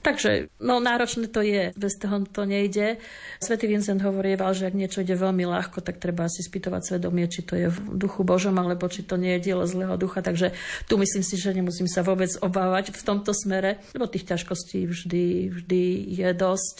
Takže 0.00 0.48
no, 0.64 0.80
náročné 0.80 1.28
to 1.28 1.44
je, 1.44 1.76
bez 1.76 2.00
toho 2.00 2.24
to 2.24 2.48
nejde. 2.48 2.96
Svetý 3.36 3.68
Vincent 3.68 4.00
hovorieval, 4.00 4.56
že 4.56 4.72
ak 4.72 4.78
niečo 4.78 5.04
ide 5.04 5.12
veľmi 5.12 5.44
ľahko, 5.44 5.84
tak 5.84 6.00
treba 6.00 6.24
si 6.32 6.40
spýtovať 6.40 6.94
svedomie, 6.94 7.28
či 7.28 7.44
to 7.44 7.58
je 7.58 7.68
v 7.68 7.78
duchu 8.00 8.24
Božom, 8.24 8.56
alebo 8.56 8.88
či 8.88 9.04
to 9.04 9.20
nie 9.20 9.36
je 9.36 9.52
dielo 9.52 9.68
zlého 9.68 10.00
ducha. 10.00 10.24
Takže 10.24 10.56
tu 10.88 10.96
myslím 10.96 11.24
si, 11.26 11.36
že 11.36 11.52
nemusím 11.52 11.84
sa 11.84 12.00
vôbec 12.00 12.32
obávať 12.40 12.96
v 12.96 13.02
tomto 13.04 13.36
smere, 13.36 13.82
lebo 13.92 14.08
tých 14.08 14.24
ťažkostí 14.24 14.88
vždy, 14.88 15.52
vždy 15.52 15.82
je 16.16 16.28
dosť 16.32 16.76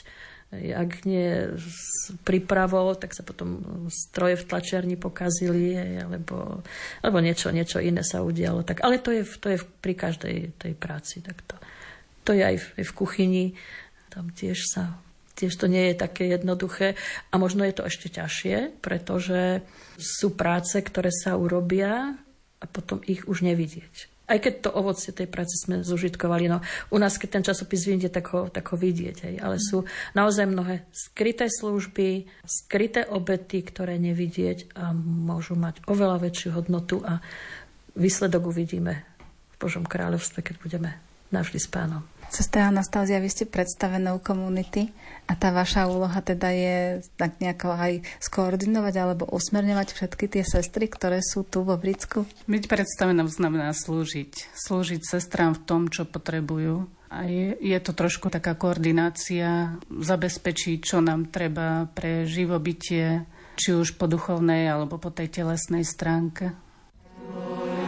ak 0.50 1.06
nie 1.06 1.54
s 1.54 2.10
prípravou, 2.26 2.98
tak 2.98 3.14
sa 3.14 3.22
potom 3.22 3.62
stroje 3.86 4.34
v 4.34 4.48
tlačiarni 4.50 4.98
pokazili, 4.98 5.78
alebo, 5.78 6.66
alebo 7.06 7.18
niečo, 7.22 7.54
niečo 7.54 7.78
iné 7.78 8.02
sa 8.02 8.26
udialo. 8.26 8.66
Tak, 8.66 8.82
ale 8.82 8.98
to 8.98 9.14
je, 9.14 9.22
to 9.38 9.46
je 9.54 9.58
pri 9.62 9.94
každej 9.94 10.58
tej 10.58 10.72
práci 10.74 11.22
takto. 11.22 11.54
To 12.26 12.34
je 12.34 12.42
aj 12.42 12.56
v, 12.58 12.66
aj 12.82 12.84
v 12.90 12.96
kuchyni, 12.98 13.44
tam 14.10 14.34
tiež 14.34 14.58
sa 14.66 14.98
tiež 15.38 15.56
to 15.56 15.72
nie 15.72 15.88
je 15.88 15.96
také 15.96 16.28
jednoduché 16.28 17.00
a 17.32 17.40
možno 17.40 17.64
je 17.64 17.72
to 17.72 17.88
ešte 17.88 18.12
ťažšie, 18.12 18.84
pretože 18.84 19.64
sú 19.96 20.36
práce, 20.36 20.76
ktoré 20.76 21.08
sa 21.08 21.40
urobia 21.40 22.12
a 22.60 22.64
potom 22.68 23.00
ich 23.08 23.24
už 23.24 23.40
nevidieť 23.40 24.09
aj 24.30 24.38
keď 24.38 24.54
to 24.62 24.70
ovocie 24.70 25.10
tej 25.10 25.26
práce 25.26 25.58
sme 25.58 25.82
zužitkovali. 25.82 26.46
No, 26.46 26.62
u 26.94 26.98
nás, 27.02 27.18
keď 27.18 27.28
ten 27.34 27.44
časopis 27.50 27.82
vyjde, 27.82 28.14
tak 28.14 28.30
ho, 28.30 28.46
tak 28.46 28.70
ho 28.70 28.76
vidieť. 28.78 29.16
Hej. 29.26 29.34
Ale 29.42 29.58
sú 29.58 29.82
naozaj 30.14 30.46
mnohé 30.46 30.86
skryté 30.94 31.50
služby, 31.50 32.30
skryté 32.46 33.02
obety, 33.10 33.66
ktoré 33.66 33.98
nevidieť 33.98 34.78
a 34.78 34.94
môžu 34.94 35.58
mať 35.58 35.82
oveľa 35.90 36.22
väčšiu 36.22 36.54
hodnotu 36.54 37.02
a 37.02 37.18
výsledok 37.98 38.54
uvidíme 38.54 39.02
v 39.50 39.56
Božom 39.58 39.82
kráľovstve, 39.82 40.46
keď 40.46 40.56
budeme 40.62 40.90
navždy 41.34 41.58
s 41.58 41.66
pánom. 41.66 42.06
Sestra 42.30 42.70
Anastázia, 42.70 43.18
vy 43.18 43.26
ste 43.26 43.42
predstavenou 43.42 44.22
komunity 44.22 44.94
a 45.26 45.34
tá 45.34 45.50
vaša 45.50 45.90
úloha 45.90 46.22
teda 46.22 46.54
je 46.54 47.02
tak 47.18 47.42
nejako 47.42 47.74
aj 47.74 48.06
skoordinovať 48.22 48.94
alebo 49.02 49.26
usmerňovať 49.34 49.88
všetky 49.90 50.30
tie 50.30 50.46
sestry, 50.46 50.86
ktoré 50.86 51.26
sú 51.26 51.42
tu 51.42 51.66
vo 51.66 51.74
Vricku? 51.74 52.30
Byť 52.46 52.70
predstavenou 52.70 53.26
znamená 53.26 53.74
slúžiť. 53.74 54.46
Slúžiť 54.54 55.02
sestrám 55.02 55.58
v 55.58 55.62
tom, 55.66 55.82
čo 55.90 56.06
potrebujú. 56.06 56.86
A 57.10 57.26
je, 57.26 57.58
je 57.58 57.78
to 57.82 57.98
trošku 57.98 58.30
taká 58.30 58.54
koordinácia, 58.54 59.74
zabezpečiť, 59.90 60.78
čo 60.86 61.02
nám 61.02 61.34
treba 61.34 61.90
pre 61.90 62.30
živobytie, 62.30 63.26
či 63.58 63.74
už 63.74 63.98
po 63.98 64.06
duchovnej 64.06 64.70
alebo 64.70 65.02
po 65.02 65.10
tej 65.10 65.42
telesnej 65.42 65.82
stránke. 65.82 66.54
O 67.34 67.79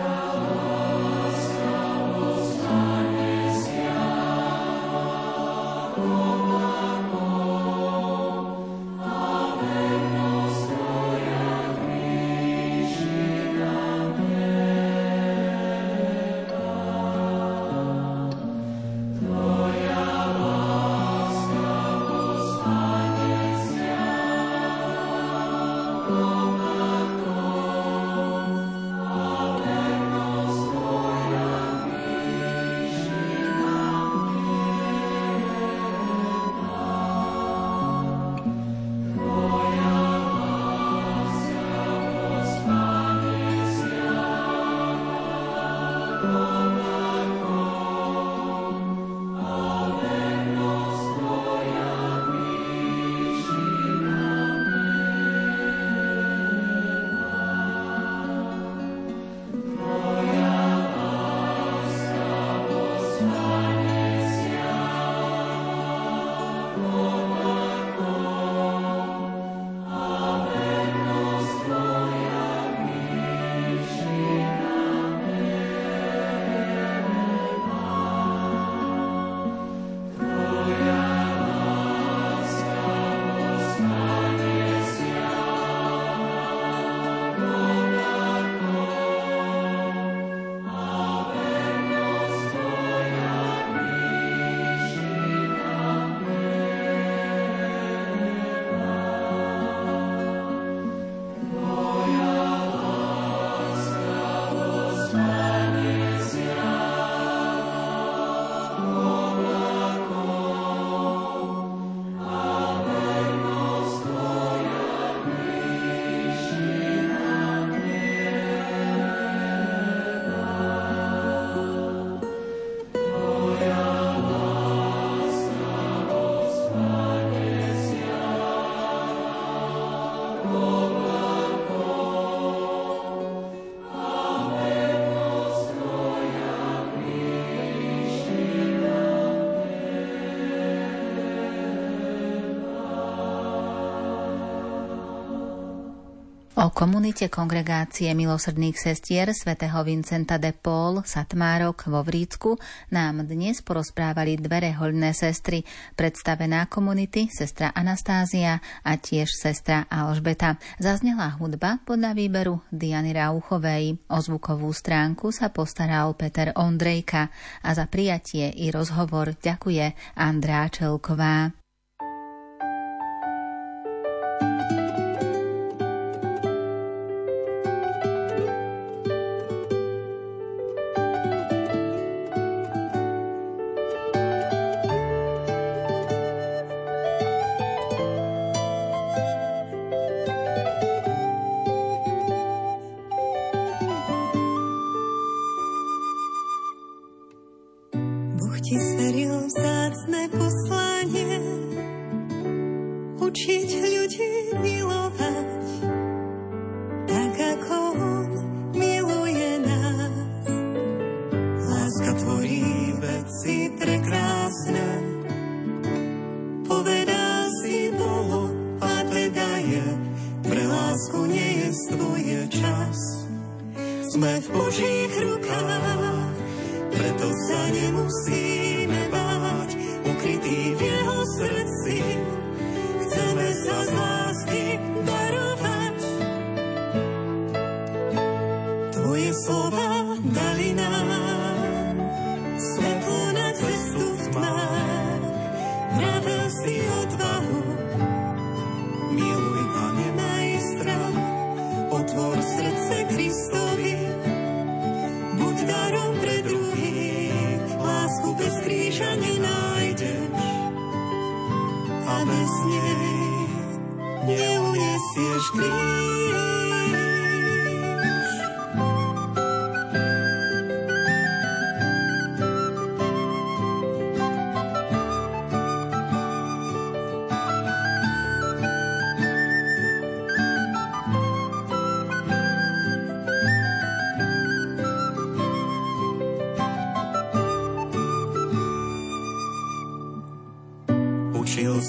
komunite 146.82 147.30
kongregácie 147.30 148.10
milosrdných 148.10 148.74
sestier 148.74 149.30
svätého 149.30 149.86
Vincenta 149.86 150.34
de 150.34 150.50
Paul 150.50 151.06
Satmárok 151.06 151.86
vo 151.86 152.02
Vrícku 152.02 152.58
nám 152.90 153.22
dnes 153.22 153.62
porozprávali 153.62 154.34
dve 154.34 154.66
rehoľné 154.66 155.14
sestry, 155.14 155.62
predstavená 155.94 156.66
komunity 156.66 157.30
sestra 157.30 157.70
Anastázia 157.70 158.58
a 158.82 158.98
tiež 158.98 159.30
sestra 159.30 159.86
Alžbeta. 159.86 160.58
Zaznela 160.82 161.30
hudba 161.38 161.78
podľa 161.86 162.18
výberu 162.18 162.58
Diany 162.74 163.14
Rauchovej. 163.14 164.02
O 164.10 164.18
zvukovú 164.18 164.74
stránku 164.74 165.30
sa 165.30 165.54
postaral 165.54 166.10
Peter 166.18 166.50
Ondrejka 166.58 167.30
a 167.62 167.78
za 167.78 167.86
prijatie 167.86 168.50
i 168.58 168.74
rozhovor 168.74 169.38
ďakuje 169.38 170.18
Andrá 170.18 170.66
Čelková. 170.66 171.61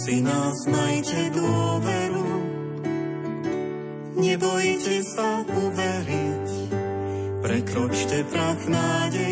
Si 0.04 0.20
nás, 0.20 0.68
majte 0.68 1.32
dôveru, 1.32 2.28
nebojte 4.20 5.00
sa 5.00 5.48
uveriť, 5.48 6.48
prekročte 7.40 8.28
prach 8.28 8.64
nádeje. 8.68 9.23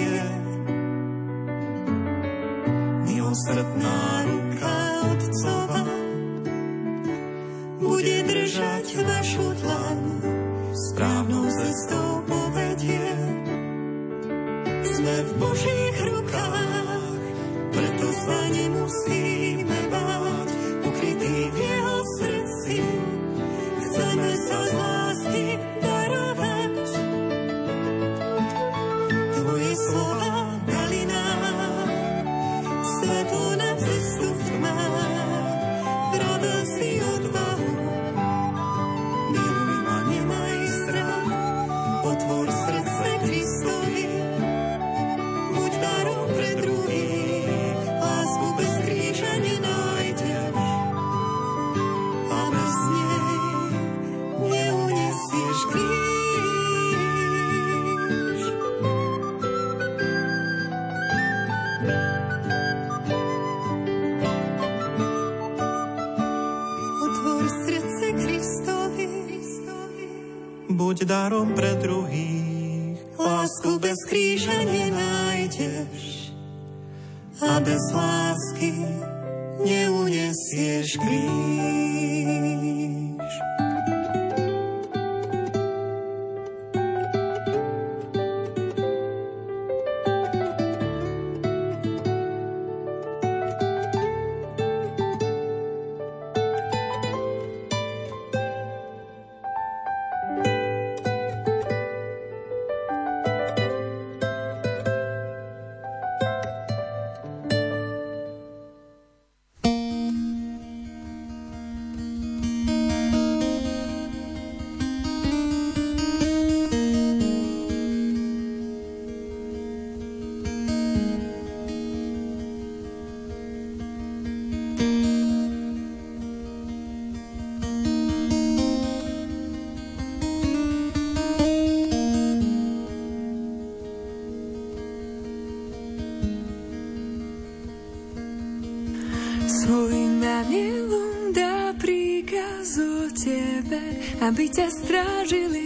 Aby 144.22 144.46
ťa 144.54 144.70
strážili 144.70 145.61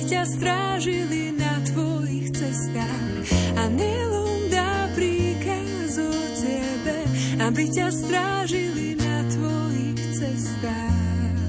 aby 0.00 0.08
ťa 0.08 0.24
strážili 0.24 1.20
aby 7.50 7.66
ťa 7.66 7.88
strážili 7.90 8.94
na 8.94 9.26
tvojich 9.26 10.00
cestách. 10.22 11.40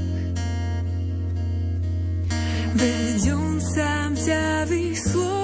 Veď 2.74 3.24
on 3.38 3.56
sám 3.62 4.12
ťa 4.18 4.66
vyslobodí 4.66 5.41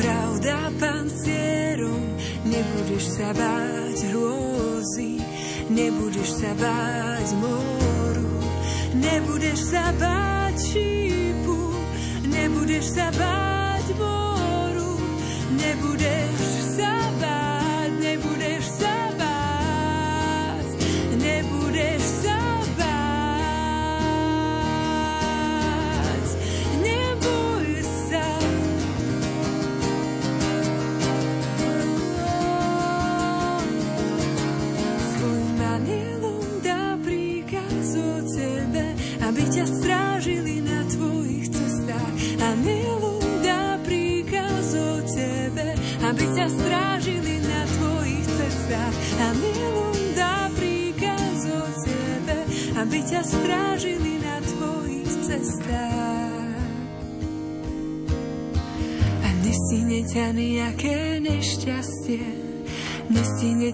pravda 0.00 0.72
pancierom. 0.80 2.02
Nebudeš 2.48 3.04
sa 3.20 3.28
báť 3.36 3.96
hrôzy, 4.10 5.20
nebudeš 5.68 6.40
sa 6.40 6.50
báť 6.56 7.28
moru, 7.36 8.32
nebudeš 8.96 9.76
sa 9.76 9.92
báť 10.00 10.56
šípu, 10.56 11.60
nebudeš 12.32 12.96
sa 12.96 13.12
báť 13.12 13.49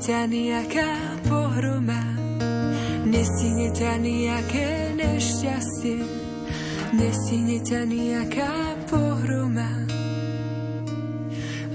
ťa 0.06 0.30
nejaká 0.30 1.18
pohroma, 1.26 1.98
nestihne 3.10 3.74
ťa 3.74 3.98
nejaké 3.98 4.94
nešťastie, 4.94 5.98
nestihne 6.94 7.58
ťa 7.58 7.82
nejaká 7.90 8.54
pohroma. 8.86 9.66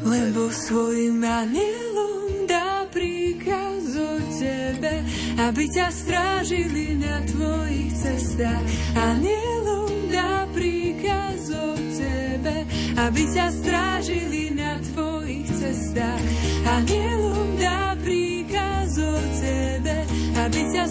Lebo 0.07 0.47
svojim 0.47 1.19
anielom 1.19 2.47
dá 2.47 2.87
príkaz 2.87 3.99
o 3.99 4.15
tebe, 4.39 5.03
aby 5.35 5.67
ťa 5.67 5.91
strážili 5.91 7.03
na 7.03 7.19
tvojich 7.27 7.91
cestách. 7.99 8.63
Anielom 8.95 10.07
dá 10.07 10.47
príkaz 10.55 11.51
o 11.51 11.75
tebe, 11.99 12.63
aby 12.95 13.27
ťa 13.27 13.47
strážili 13.51 14.55
na 14.55 14.79
tvojich 14.79 15.51
cestách. 15.51 16.23
Anielom 16.63 17.10
ťa 20.71 20.87